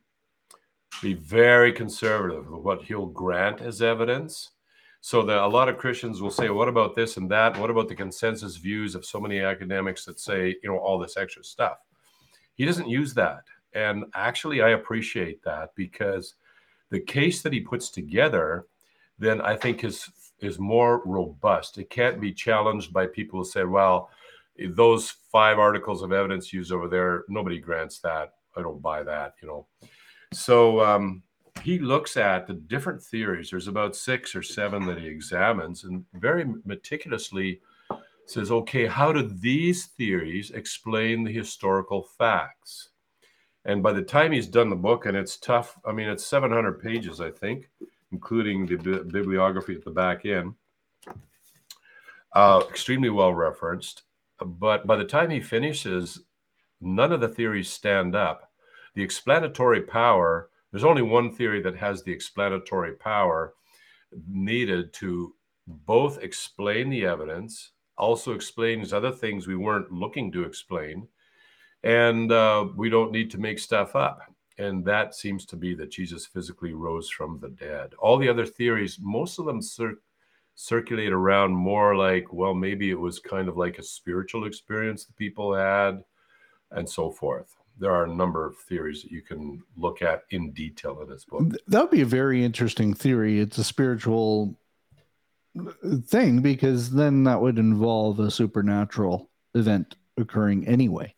[1.00, 4.50] be very conservative with what he'll grant as evidence.
[5.00, 7.58] So that a lot of Christians will say, "What about this and that?
[7.58, 11.18] What about the consensus views of so many academics that say, you know, all this
[11.18, 11.76] extra stuff?"
[12.54, 16.34] He doesn't use that, and actually, I appreciate that because
[16.88, 18.66] the case that he puts together,
[19.18, 20.08] then I think is
[20.40, 21.76] is more robust.
[21.76, 24.08] It can't be challenged by people who say, "Well,
[24.70, 28.34] those five articles of evidence used over there, nobody grants that.
[28.56, 29.66] I don't buy that," you know.
[30.32, 31.22] So um,
[31.62, 33.50] he looks at the different theories.
[33.50, 37.60] There's about six or seven that he examines and very meticulously
[38.26, 42.90] says, okay, how do these theories explain the historical facts?
[43.64, 46.82] And by the time he's done the book, and it's tough, I mean, it's 700
[46.82, 47.70] pages, I think,
[48.12, 50.54] including the bi- bibliography at the back end,
[52.34, 54.03] uh, extremely well referenced.
[54.40, 56.20] But by the time he finishes,
[56.80, 58.50] none of the theories stand up
[58.94, 63.54] the explanatory power, there's only one theory that has the explanatory power
[64.28, 65.34] needed to
[65.66, 71.08] both explain the evidence, also explains other things we weren't looking to explain,
[71.82, 74.20] and uh, we don't need to make stuff up.
[74.56, 77.94] And that seems to be that Jesus physically rose from the dead.
[77.98, 79.98] All the other theories, most of them cir-
[80.54, 85.16] circulate around more like, well, maybe it was kind of like a spiritual experience that
[85.16, 86.02] people had,
[86.70, 87.54] and so forth.
[87.78, 91.24] There are a number of theories that you can look at in detail in this
[91.24, 91.44] book.
[91.66, 93.40] That would be a very interesting theory.
[93.40, 94.56] It's a spiritual
[95.58, 95.72] uh,
[96.06, 101.14] thing because then that would involve a supernatural event occurring anyway.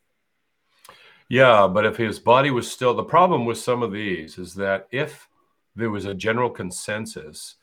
[1.28, 4.86] Yeah, but if his body was still the problem with some of these is that
[4.90, 5.28] if
[5.74, 7.56] there was a general consensus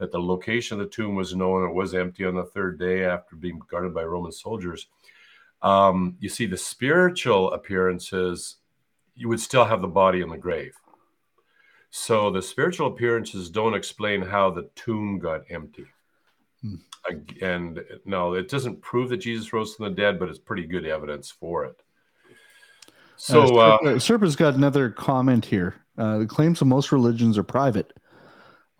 [0.00, 3.04] that the location of the tomb was known, it was empty on the third day
[3.04, 4.86] after being guarded by Roman soldiers.
[5.62, 8.56] Um, you see, the spiritual appearances,
[9.14, 10.74] you would still have the body in the grave.
[11.90, 15.84] So the spiritual appearances don't explain how the tomb got empty.
[16.62, 16.76] Hmm.
[17.42, 20.86] And no, it doesn't prove that Jesus rose from the dead, but it's pretty good
[20.86, 21.82] evidence for it.
[23.16, 25.74] So uh, uh, Serpa's got another comment here.
[25.98, 27.92] Uh, the claims of most religions are private.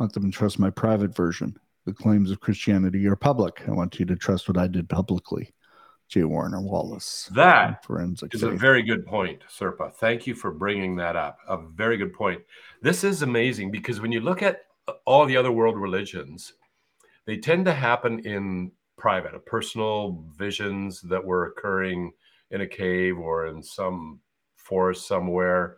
[0.01, 1.59] I want them to trust my private version.
[1.84, 3.68] The claims of Christianity are public.
[3.68, 5.53] I want you to trust what I did publicly.
[6.09, 6.24] J.
[6.24, 7.30] Warner Wallace.
[7.34, 8.53] That forensic is faith.
[8.55, 9.92] a very good point, Serpa.
[9.92, 11.36] Thank you for bringing that up.
[11.46, 12.40] A very good point.
[12.80, 14.62] This is amazing because when you look at
[15.05, 16.55] all the other world religions,
[17.26, 22.11] they tend to happen in private, personal visions that were occurring
[22.51, 24.18] in a cave or in some
[24.57, 25.76] forest somewhere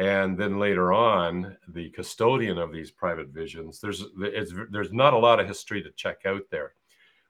[0.00, 4.02] and then later on the custodian of these private visions there's
[4.70, 6.72] there's not a lot of history to check out there.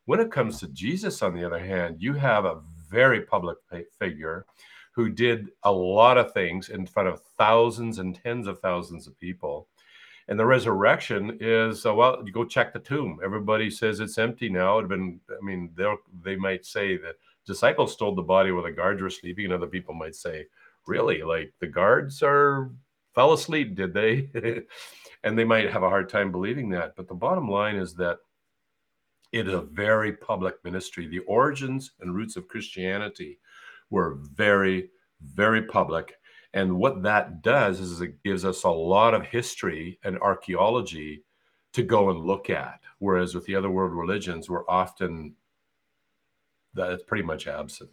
[0.04, 3.58] When it comes to jesus on the other hand you have a very public
[3.98, 4.46] figure
[4.92, 9.18] who did a lot of things in front of thousands and tens of thousands of
[9.18, 9.68] people.
[10.28, 13.18] And the resurrection is uh, well you go check the tomb.
[13.24, 14.78] Everybody says it's empty now.
[14.78, 15.92] It'd been i mean they
[16.22, 19.66] they might say that disciples stole the body while the guards were sleeping and other
[19.66, 20.46] people might say
[20.86, 21.22] really?
[21.22, 22.70] Like the guards are
[23.14, 24.62] fell asleep did they?
[25.22, 26.96] And they might have a hard time believing that.
[26.96, 28.20] But the bottom line is that
[29.32, 31.06] it is a very public ministry.
[31.06, 33.38] The origins and roots of christianity
[33.90, 34.90] were very
[35.22, 36.14] very public.
[36.54, 41.24] And what that does is it gives us a lot of history and archaeology
[41.74, 42.80] to go and look at.
[42.98, 45.34] Whereas with the other world religions we're often
[46.74, 47.90] that's pretty much absent.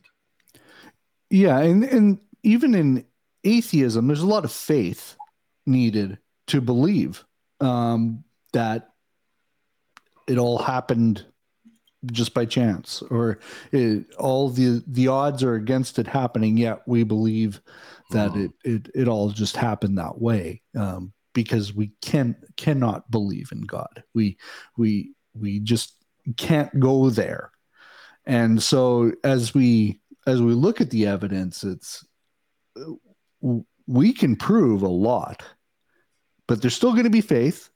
[1.30, 3.06] Yeah and and even in
[3.44, 5.16] atheism, there's a lot of faith
[5.66, 6.18] needed
[6.48, 7.26] to believe
[7.60, 8.24] um,
[8.54, 8.90] that
[10.28, 11.26] it all happened
[12.06, 13.40] just by chance or
[13.72, 17.60] it, all the the odds are against it happening yet we believe
[18.12, 18.46] that mm-hmm.
[18.46, 23.62] it, it it all just happened that way um, because we can cannot believe in
[23.62, 24.38] god we
[24.78, 25.96] we we just
[26.38, 27.52] can't go there
[28.26, 32.06] and so as we as we look at the evidence it's
[33.88, 35.44] we can prove a lot,
[36.48, 37.70] but there's still going to be faith.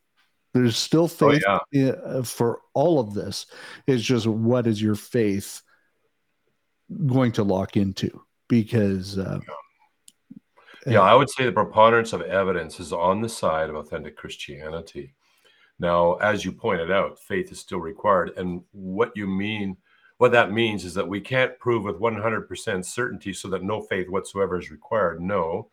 [0.53, 1.91] There's still oh, faith oh, yeah.
[1.91, 3.45] Uh, for all of this.
[3.87, 5.61] It's just what is your faith
[7.05, 8.21] going to lock into?
[8.49, 9.39] Because uh,
[10.85, 10.93] yeah.
[10.93, 15.13] yeah, I would say the preponderance of evidence is on the side of authentic Christianity.
[15.79, 19.77] Now, as you pointed out, faith is still required, and what you mean
[20.21, 24.07] what that means is that we can't prove with 100% certainty so that no faith
[24.07, 25.19] whatsoever is required.
[25.19, 25.71] No,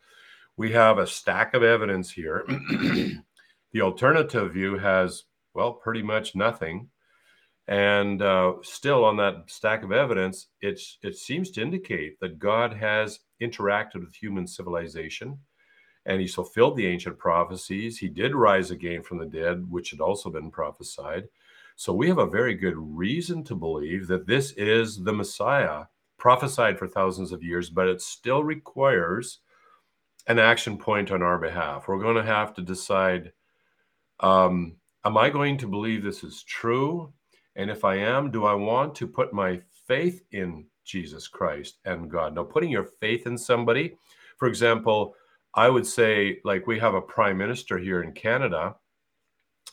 [0.57, 2.45] we have a stack of evidence here.
[2.47, 3.21] the
[3.81, 6.89] alternative view has, well, pretty much nothing.
[7.67, 12.73] And uh, still, on that stack of evidence, it's, it seems to indicate that God
[12.73, 15.37] has interacted with human civilization
[16.07, 17.99] and he fulfilled the ancient prophecies.
[17.99, 21.25] He did rise again from the dead, which had also been prophesied.
[21.79, 25.85] So we have a very good reason to believe that this is the Messiah
[26.17, 29.39] prophesied for thousands of years, but it still requires
[30.27, 31.87] an action point on our behalf.
[31.87, 33.31] We're going to have to decide
[34.19, 34.75] um,
[35.05, 37.13] Am I going to believe this is true?
[37.55, 42.11] And if I am, do I want to put my faith in Jesus Christ and
[42.11, 42.35] God?
[42.35, 43.95] Now, putting your faith in somebody,
[44.35, 45.15] for example,
[45.53, 48.75] I would say, like, we have a prime minister here in Canada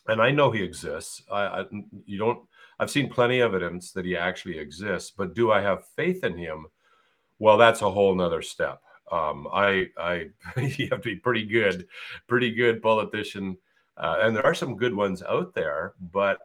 [0.08, 1.22] and I know he exists.
[1.30, 1.64] I, I,
[2.04, 2.40] you don't.
[2.78, 6.36] I've seen plenty of evidence that he actually exists, but do I have faith in
[6.36, 6.66] him?
[7.38, 8.82] Well, that's a whole nother step.
[9.10, 11.86] Um, I, I, you have to be pretty good,
[12.26, 13.56] pretty good politician,
[13.96, 15.94] uh, and there are some good ones out there.
[16.12, 16.38] But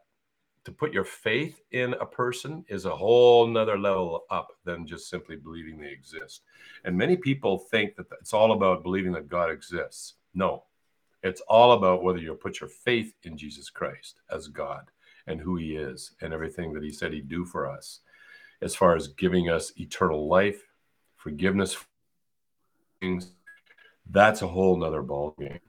[0.63, 5.09] to put your faith in a person is a whole nother level up than just
[5.09, 6.43] simply believing they exist.
[6.85, 10.13] And many people think that it's all about believing that God exists.
[10.33, 10.63] No,
[11.23, 14.89] it's all about whether you'll put your faith in Jesus Christ as God
[15.27, 17.99] and who he is and everything that he said he'd do for us
[18.61, 20.61] as far as giving us eternal life,
[21.17, 21.77] forgiveness
[22.99, 23.31] things,
[24.09, 25.59] that's a whole nother ballgame.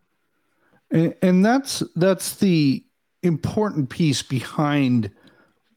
[0.91, 2.85] And, and that's that's the
[3.23, 5.11] important piece behind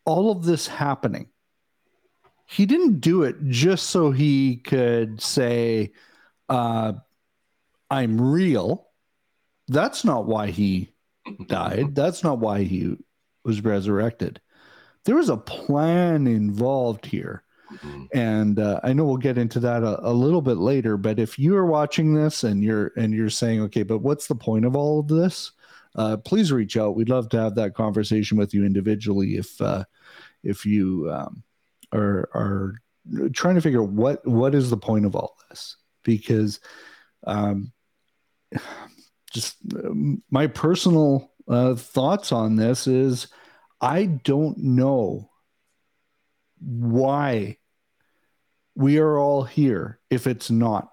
[0.04, 1.28] all of this happening.
[2.48, 5.94] He didn't do it just so he could say,
[6.48, 6.94] uh,
[7.90, 8.88] I'm real.
[9.68, 10.94] That's not why he
[11.48, 11.96] died.
[11.96, 12.98] That's not why he
[13.44, 14.42] was resurrected.
[15.06, 17.44] There was a plan involved here.
[17.72, 18.04] Mm-hmm.
[18.14, 20.98] And uh, I know we'll get into that a, a, little bit later.
[20.98, 24.36] But if you are watching this and you're and you're saying, okay, but what's the
[24.36, 25.52] point of all of this?
[25.96, 26.96] Uh, please reach out.
[26.96, 29.38] We'd love to have that conversation with you individually.
[29.38, 29.86] If uh,
[30.44, 31.44] if you um,
[31.92, 32.82] are are
[33.34, 36.60] trying to figure out what what is the point of all this, because
[37.26, 37.72] um,
[39.36, 43.28] just um, my personal uh, thoughts on this is
[43.82, 45.30] I don't know
[46.60, 47.58] why
[48.76, 50.90] we are all here if it's not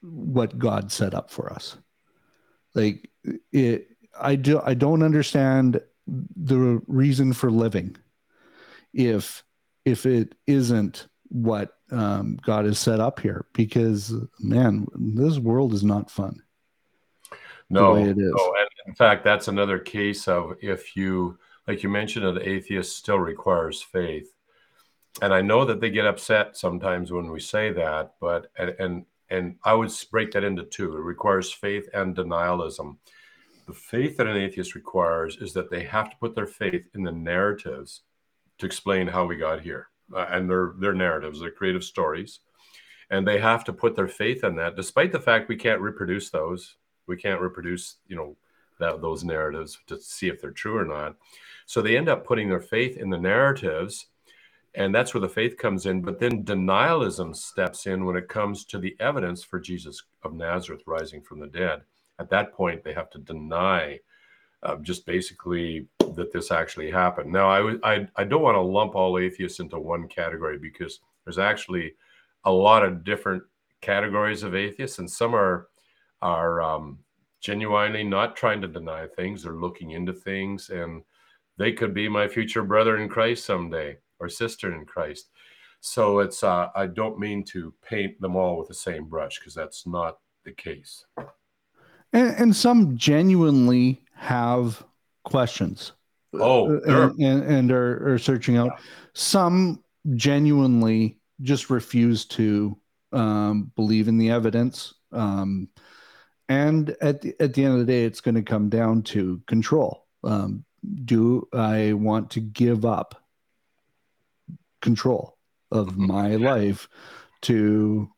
[0.00, 1.76] what God set up for us.
[2.74, 3.10] Like
[3.52, 7.96] it I do I don't understand the reason for living
[8.94, 9.42] if
[9.84, 15.82] if it isn't what um, God has set up here because man this world is
[15.82, 16.42] not fun
[17.70, 18.16] no, it is.
[18.16, 22.96] no and in fact that's another case of if you like you mentioned an atheist
[22.96, 24.32] still requires faith.
[25.22, 29.04] And i know that they get upset sometimes when we say that but and and,
[29.30, 30.96] and i would break that into two.
[30.96, 32.98] It requires faith and denialism.
[33.66, 37.02] The faith that an atheist requires is that they have to put their faith in
[37.02, 38.02] the narratives
[38.58, 42.40] to explain how we got here uh, and their their narratives their creative stories.
[43.10, 46.30] And they have to put their faith in that despite the fact we can't reproduce
[46.30, 48.36] those we can't reproduce you know
[48.78, 51.16] that those narratives to see if they're true or not.
[51.64, 54.06] So they end up putting their faith in the narratives
[54.74, 56.02] and that's where the faith comes in.
[56.02, 60.82] But then denialism steps in when it comes to the evidence for jesus of nazareth
[60.86, 61.82] rising from the dead.
[62.18, 64.00] At that point they have to deny
[64.62, 67.32] uh, just basically that this actually happened.
[67.32, 71.38] Now, I, I, I don't want to lump all atheists into one category because there's
[71.38, 71.94] actually
[72.44, 73.42] a lot of different
[73.80, 75.68] categories of atheists, and some are
[76.22, 76.98] are um,
[77.40, 81.02] genuinely not trying to deny things; they're looking into things, and
[81.58, 85.30] they could be my future brother in Christ someday or sister in Christ.
[85.80, 89.54] So it's uh, I don't mean to paint them all with the same brush because
[89.54, 91.04] that's not the case
[92.12, 94.82] and, and some genuinely have
[95.24, 95.92] questions.
[96.34, 97.04] Oh, sure.
[97.04, 98.80] and, and, and, are, are searching out.
[99.14, 99.82] Some
[100.14, 102.76] genuinely just refuse to
[103.12, 104.94] um, believe in the evidence.
[105.12, 105.68] Um,
[106.48, 109.40] and at the, at the end of the day, it's going to come down to
[109.46, 110.06] control.
[110.22, 110.64] Um,
[111.04, 113.22] do I want to give up
[114.80, 115.36] control
[115.72, 116.06] of mm-hmm.
[116.06, 116.88] my life
[117.42, 118.08] to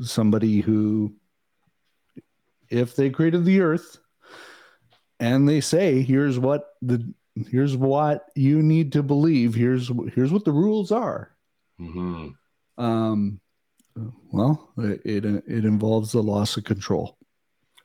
[0.00, 1.14] somebody who
[2.70, 3.98] if they created the earth
[5.20, 7.12] and they say here's what the
[7.50, 11.34] here's what you need to believe here's here's what the rules are
[11.80, 12.28] mm-hmm.
[12.82, 13.40] um
[14.32, 17.18] well it, it it involves the loss of control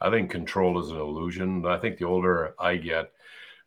[0.01, 3.11] i think control is an illusion i think the older i get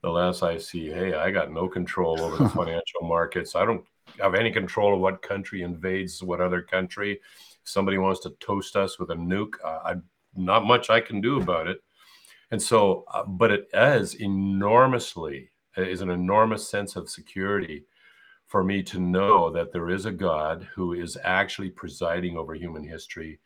[0.03, 3.85] the less i see hey i got no control over the financial markets i don't
[4.21, 8.77] have any control of what country invades what other country if somebody wants to toast
[8.77, 9.95] us with a nuke uh, i
[10.37, 11.83] not much I can do about it.
[12.51, 17.85] And so, uh, but it is enormously, is an enormous sense of security
[18.47, 22.83] for me to know that there is a God who is actually presiding over human
[22.83, 23.39] history.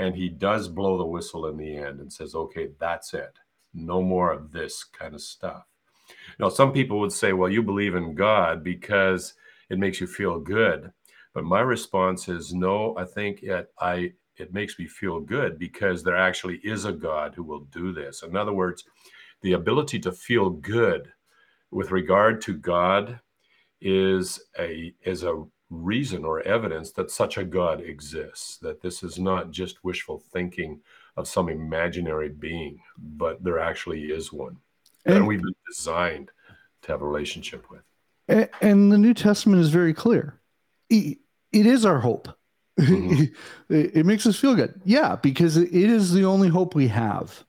[0.00, 3.38] And he does blow the whistle in the end and says, okay, that's it.
[3.74, 5.66] No more of this kind of stuff.
[6.38, 9.34] Now, some people would say, well, you believe in God because
[9.68, 10.90] it makes you feel good.
[11.34, 16.02] But my response is no, I think it, I it makes me feel good because
[16.02, 18.22] there actually is a God who will do this.
[18.22, 18.84] In other words,
[19.42, 21.12] the ability to feel good
[21.70, 23.20] with regard to God
[23.82, 29.18] is a is a reason or evidence that such a God exists, that this is
[29.18, 30.80] not just wishful thinking
[31.16, 34.56] of some imaginary being, but there actually is one.
[35.06, 36.30] And, and we've been designed
[36.82, 37.82] to have a relationship with.
[38.60, 40.40] And the New Testament is very clear.
[40.88, 41.18] It
[41.52, 42.28] is our hope
[42.80, 43.24] Mm-hmm.
[43.74, 44.80] it makes us feel good.
[44.84, 47.44] Yeah, because it is the only hope we have.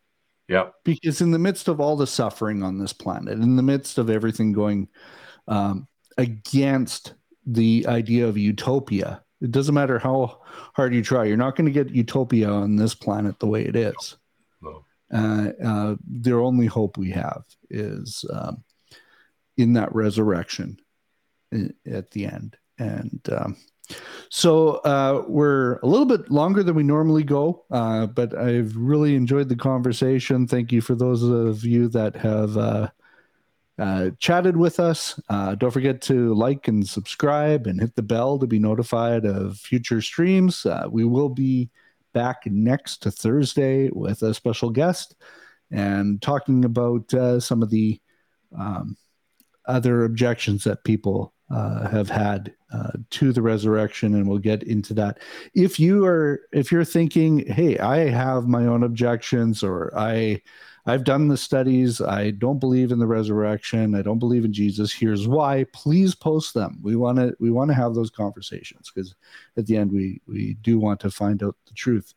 [0.47, 0.69] Yeah.
[0.83, 4.09] Because in the midst of all the suffering on this planet, in the midst of
[4.09, 4.89] everything going
[5.47, 7.13] um, against
[7.45, 10.41] the idea of utopia, it doesn't matter how
[10.75, 13.75] hard you try, you're not going to get utopia on this planet the way it
[13.75, 14.17] is.
[14.61, 14.85] No.
[15.13, 18.63] Uh, uh, their only hope we have is um,
[19.57, 20.77] in that resurrection
[21.85, 22.57] at the end.
[22.77, 23.57] And um,
[24.29, 29.15] So uh, we're a little bit longer than we normally go, uh, but I've really
[29.15, 30.47] enjoyed the conversation.
[30.47, 32.89] Thank you for those of you that have uh,
[33.81, 35.19] uh chatted with us.
[35.29, 39.57] Uh, don't forget to like and subscribe and hit the bell to be notified of
[39.57, 40.65] future streams.
[40.65, 41.69] Uh, we will be
[42.13, 45.15] back next Thursday with a special guest
[45.71, 47.11] and talking about
[47.41, 47.99] some of the
[48.57, 48.97] um,
[49.65, 54.93] other objections that people uh, have had uh, to the resurrection, and we'll get into
[54.93, 55.19] that.
[55.53, 60.41] If you are, if you're thinking, "Hey, I have my own objections," or I,
[60.85, 64.91] I've done the studies, I don't believe in the resurrection, I don't believe in Jesus.
[64.91, 65.65] Here's why.
[65.73, 66.79] Please post them.
[66.81, 69.15] We want to, we want to have those conversations because
[69.57, 72.13] at the end, we we do want to find out the truth.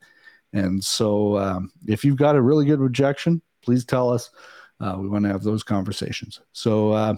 [0.53, 4.31] And so, um, if you've got a really good rejection, please tell us.
[4.79, 6.41] Uh, we want to have those conversations.
[6.51, 6.91] So.
[6.91, 7.15] Uh,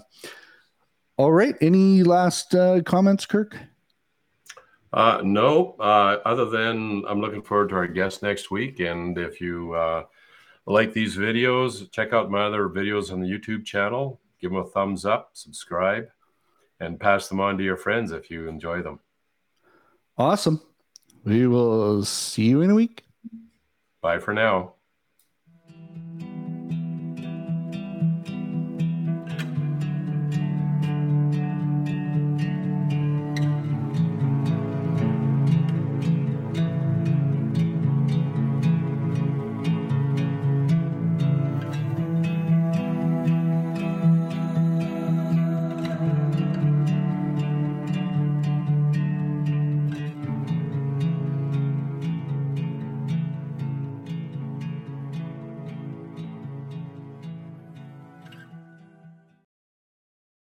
[1.17, 1.55] all right.
[1.61, 3.57] Any last uh, comments, Kirk?
[4.93, 8.79] Uh, no, uh, other than I'm looking forward to our guest next week.
[8.79, 10.03] And if you uh,
[10.73, 14.19] like these videos, check out my other videos on the YouTube channel.
[14.39, 16.09] Give them a thumbs up, subscribe,
[16.79, 18.99] and pass them on to your friends if you enjoy them.
[20.17, 20.61] Awesome.
[21.23, 23.03] We will see you in a week.
[24.01, 24.73] Bye for now.